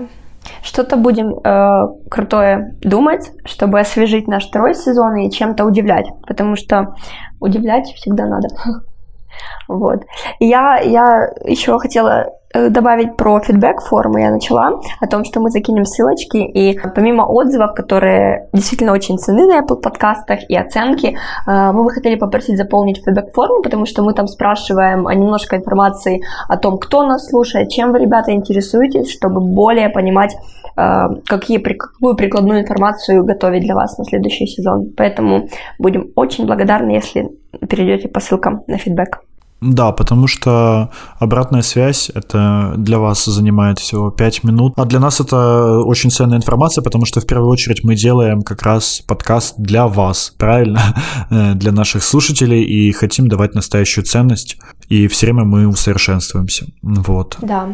что-то 0.61 0.97
будем 0.97 1.39
э, 1.43 1.87
крутое 2.09 2.75
думать, 2.81 3.31
чтобы 3.45 3.79
освежить 3.79 4.27
наш 4.27 4.47
второй 4.47 4.75
сезон 4.75 5.15
и 5.17 5.31
чем-то 5.31 5.65
удивлять, 5.65 6.07
потому 6.27 6.55
что 6.55 6.95
удивлять 7.39 7.87
всегда 7.95 8.25
надо. 8.25 8.47
Вот. 9.67 10.03
Я, 10.39 10.77
я 10.77 11.27
еще 11.43 11.79
хотела 11.79 12.29
добавить 12.53 13.17
про 13.17 13.39
фидбэк 13.39 13.81
форму 13.81 14.17
я 14.19 14.29
начала, 14.29 14.79
о 14.99 15.07
том, 15.07 15.23
что 15.25 15.39
мы 15.39 15.49
закинем 15.49 15.85
ссылочки, 15.85 16.37
и 16.37 16.79
помимо 16.95 17.23
отзывов, 17.23 17.73
которые 17.73 18.47
действительно 18.53 18.93
очень 18.93 19.17
ценны 19.17 19.47
на 19.47 19.61
Apple 19.61 19.81
подкастах 19.81 20.39
и 20.49 20.55
оценки, 20.55 21.17
э, 21.47 21.71
мы 21.71 21.83
бы 21.83 21.89
хотели 21.89 22.15
попросить 22.15 22.57
заполнить 22.57 23.03
фидбэк 23.03 23.33
форму, 23.33 23.61
потому 23.63 23.85
что 23.85 24.03
мы 24.03 24.13
там 24.13 24.27
спрашиваем 24.27 25.03
немножко 25.09 25.55
информации 25.55 26.21
о 26.47 26.57
том, 26.57 26.77
кто 26.77 27.03
нас 27.03 27.27
слушает, 27.27 27.69
чем 27.69 27.91
вы, 27.91 27.99
ребята, 27.99 28.31
интересуетесь, 28.31 29.09
чтобы 29.09 29.41
более 29.41 29.89
понимать, 29.89 30.35
э, 30.77 31.07
какие, 31.25 31.57
какую 31.57 32.15
прикладную 32.15 32.61
информацию 32.61 33.23
готовить 33.23 33.63
для 33.63 33.75
вас 33.75 33.97
на 33.97 34.05
следующий 34.05 34.45
сезон. 34.45 34.93
Поэтому 34.95 35.47
будем 35.79 36.11
очень 36.15 36.45
благодарны, 36.45 36.91
если 36.91 37.29
перейдете 37.67 38.07
по 38.07 38.19
ссылкам 38.19 38.63
на 38.67 38.77
фидбэк. 38.77 39.21
Да, 39.63 39.91
потому 39.91 40.27
что 40.27 40.89
обратная 41.19 41.61
связь 41.61 42.11
это 42.13 42.73
для 42.77 42.99
вас 42.99 43.25
занимает 43.25 43.79
всего 43.79 44.11
5 44.11 44.43
минут, 44.43 44.73
а 44.75 44.85
для 44.85 44.99
нас 44.99 45.21
это 45.21 45.79
очень 45.79 46.11
ценная 46.11 46.37
информация, 46.37 46.81
потому 46.81 47.05
что 47.05 47.21
в 47.21 47.25
первую 47.25 47.49
очередь 47.49 47.83
мы 47.83 47.95
делаем 47.95 48.41
как 48.41 48.63
раз 48.63 49.01
подкаст 49.07 49.55
для 49.57 49.87
вас, 49.87 50.33
правильно? 50.37 50.81
Э, 51.29 51.53
для 51.53 51.71
наших 51.71 52.03
слушателей 52.03 52.63
и 52.63 52.91
хотим 52.91 53.27
давать 53.27 53.55
настоящую 53.55 54.03
ценность, 54.03 54.57
и 54.89 55.07
все 55.07 55.27
время 55.27 55.45
мы 55.45 55.67
усовершенствуемся. 55.67 56.67
Вот. 56.81 57.37
Да. 57.41 57.69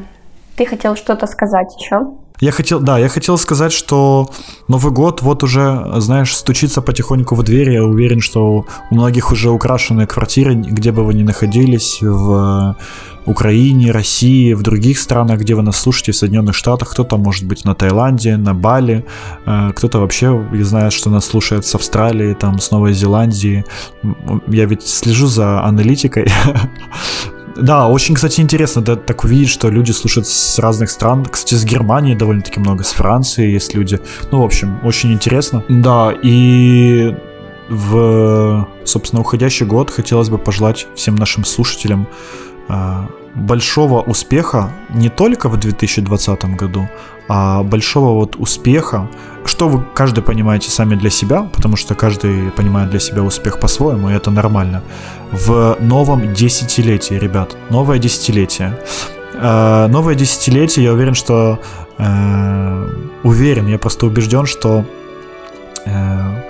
Ты 0.56 0.66
хотел 0.66 0.96
что-то 0.96 1.26
сказать 1.28 1.74
еще? 1.80 2.02
Я 2.40 2.52
хотел, 2.52 2.80
да, 2.80 2.98
я 2.98 3.10
хотел 3.10 3.38
сказать, 3.38 3.74
что 3.74 4.30
Новый 4.68 4.94
год 4.94 5.22
вот 5.22 5.44
уже, 5.44 5.86
знаешь, 5.98 6.36
стучится 6.36 6.82
потихоньку 6.82 7.36
в 7.36 7.44
дверь. 7.44 7.72
Я 7.72 7.84
уверен, 7.84 8.22
что 8.22 8.66
у 8.92 8.96
многих 8.96 9.32
уже 9.32 9.50
украшены 9.50 10.06
квартиры, 10.08 10.56
где 10.56 10.92
бы 10.92 11.04
вы 11.04 11.14
ни 11.14 11.24
находились, 11.24 12.00
в 12.02 12.78
Украине, 13.26 13.92
России, 13.92 14.54
в 14.54 14.62
других 14.62 15.00
странах, 15.00 15.40
где 15.40 15.54
вы 15.54 15.62
нас 15.62 15.78
слушаете, 15.78 16.14
в 16.14 16.16
Соединенных 16.16 16.56
Штатах, 16.56 16.90
кто-то 16.90 17.18
может 17.18 17.46
быть 17.46 17.66
на 17.66 17.76
Таиланде, 17.76 18.38
на 18.38 18.54
Бали, 18.54 19.06
э, 19.46 19.72
кто-то 19.76 20.00
вообще, 20.00 20.48
я 20.54 20.66
знаю, 20.66 20.92
что 20.92 21.10
нас 21.10 21.26
слушает 21.26 21.66
с 21.66 21.76
Австралии, 21.76 22.34
там, 22.34 22.60
с 22.60 22.72
Новой 22.72 22.94
Зеландии. 22.94 23.66
Я 24.48 24.66
ведь 24.66 24.88
слежу 24.88 25.28
за 25.28 25.64
аналитикой 25.64 26.28
Да, 27.62 27.88
очень, 27.88 28.16
кстати, 28.16 28.42
интересно 28.42 28.82
да, 28.82 28.96
так 28.96 29.24
увидеть, 29.24 29.50
что 29.50 29.70
люди 29.70 29.92
слушают 29.92 30.28
с 30.28 30.60
разных 30.60 30.90
стран. 30.90 31.26
Кстати, 31.26 31.56
с 31.56 31.66
Германии 31.66 32.16
довольно-таки 32.16 32.60
много, 32.60 32.84
с 32.84 32.92
Франции 32.92 33.50
есть 33.50 33.74
люди. 33.74 34.00
Ну, 34.32 34.42
в 34.42 34.46
общем, 34.46 34.80
очень 34.84 35.12
интересно. 35.12 35.64
Да, 35.70 36.14
и 36.24 37.16
в, 37.70 38.68
собственно, 38.86 39.22
уходящий 39.22 39.66
год 39.66 39.92
хотелось 39.92 40.30
бы 40.30 40.38
пожелать 40.38 40.88
всем 40.96 41.16
нашим 41.16 41.46
слушателям 41.46 42.08
э, 42.68 43.08
большого 43.36 44.02
успеха 44.02 44.72
не 44.90 45.10
только 45.10 45.50
в 45.50 45.58
2020 45.58 46.46
году, 46.56 46.90
а 47.28 47.64
большого 47.64 48.16
вот 48.20 48.36
успеха, 48.38 49.10
что 49.60 49.68
вы 49.68 49.84
каждый 49.94 50.24
понимаете 50.24 50.72
сами 50.72 50.96
для 50.96 51.10
себя, 51.10 51.42
потому 51.42 51.76
что 51.76 51.94
каждый 51.94 52.50
понимает 52.52 52.92
для 52.92 53.00
себя 53.02 53.24
успех 53.24 53.60
по-своему, 53.60 54.10
и 54.10 54.14
это 54.14 54.32
нормально. 54.32 54.82
В 55.34 55.76
новом 55.82 56.34
десятилетии, 56.34 57.16
ребят, 57.16 57.58
новое 57.70 58.00
десятилетие. 58.00 58.80
Э, 59.34 59.88
новое 59.88 60.16
десятилетие, 60.16 60.86
я 60.86 60.94
уверен, 60.94 61.14
что 61.14 61.60
э, 61.98 62.90
уверен, 63.24 63.68
я 63.68 63.78
просто 63.78 64.06
убежден, 64.06 64.46
что 64.46 64.86
э, 65.86 66.44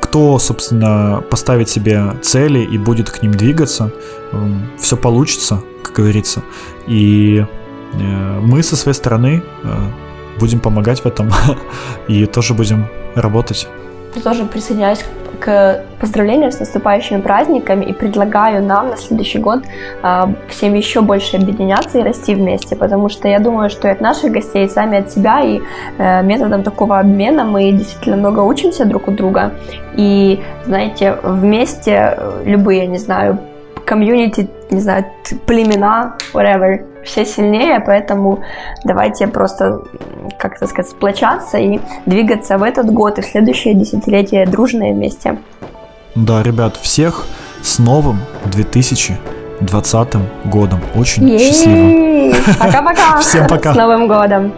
кто, 0.00 0.38
собственно, 0.38 1.24
поставит 1.28 1.68
себе 1.68 2.14
цели 2.22 2.60
и 2.60 2.78
будет 2.78 3.10
к 3.10 3.20
ним 3.20 3.32
двигаться, 3.32 3.90
все 4.78 4.96
получится, 4.96 5.60
как 5.82 5.96
говорится. 5.96 6.44
И 6.86 7.44
мы 8.42 8.62
со 8.62 8.76
своей 8.76 8.94
стороны 8.94 9.42
будем 10.38 10.60
помогать 10.60 11.00
в 11.00 11.06
этом 11.06 11.30
и 12.08 12.26
тоже 12.26 12.54
будем 12.54 12.86
работать. 13.14 13.68
Тоже 14.22 14.44
присоединяюсь 14.44 15.04
к 15.40 15.82
поздравлениям 16.00 16.52
с 16.52 16.60
наступающими 16.60 17.20
праздниками 17.20 17.84
и 17.84 17.92
предлагаю 17.92 18.62
нам 18.64 18.90
на 18.90 18.96
следующий 18.96 19.38
год 19.38 19.64
э, 20.02 20.24
всем 20.48 20.74
еще 20.74 21.00
больше 21.00 21.36
объединяться 21.36 21.98
и 21.98 22.02
расти 22.02 22.34
вместе, 22.34 22.76
потому 22.76 23.08
что 23.08 23.28
я 23.28 23.40
думаю, 23.40 23.70
что 23.70 23.88
и 23.88 23.90
от 23.90 24.00
наших 24.00 24.32
гостей, 24.32 24.66
и 24.66 24.68
сами 24.68 24.98
от 24.98 25.10
себя, 25.10 25.42
и 25.42 25.60
э, 25.98 26.22
методом 26.22 26.62
такого 26.62 26.98
обмена 26.98 27.44
мы 27.44 27.72
действительно 27.72 28.16
много 28.16 28.40
учимся 28.40 28.84
друг 28.84 29.08
у 29.08 29.10
друга. 29.10 29.52
И, 29.96 30.40
знаете, 30.64 31.18
вместе 31.22 32.18
любые, 32.44 32.86
не 32.86 32.98
знаю, 32.98 33.38
комьюнити, 33.84 34.48
не 34.70 34.80
знаю, 34.80 35.04
племена, 35.46 36.14
whatever, 36.32 36.84
все 37.04 37.24
сильнее, 37.26 37.80
поэтому 37.80 38.38
давайте 38.84 39.26
просто, 39.26 39.82
как 40.38 40.56
это 40.56 40.66
сказать, 40.66 40.90
сплочаться 40.90 41.58
и 41.58 41.80
двигаться 42.06 42.58
в 42.58 42.62
этот 42.62 42.90
год 42.90 43.18
и 43.18 43.22
в 43.22 43.26
следующее 43.26 43.74
десятилетие 43.74 44.46
дружно 44.46 44.90
и 44.90 44.92
вместе. 44.92 45.36
Да, 46.14 46.42
ребят, 46.42 46.76
всех 46.76 47.26
с 47.62 47.78
новым 47.78 48.18
2020 48.46 50.16
годом. 50.44 50.80
Очень 50.96 51.28
Е-е-е! 51.28 51.52
счастливо. 51.52 52.34
Пока-пока. 52.58 53.18
Всем 53.20 53.46
пока. 53.46 53.72
С 53.72 53.76
Новым 53.76 54.08
годом. 54.08 54.52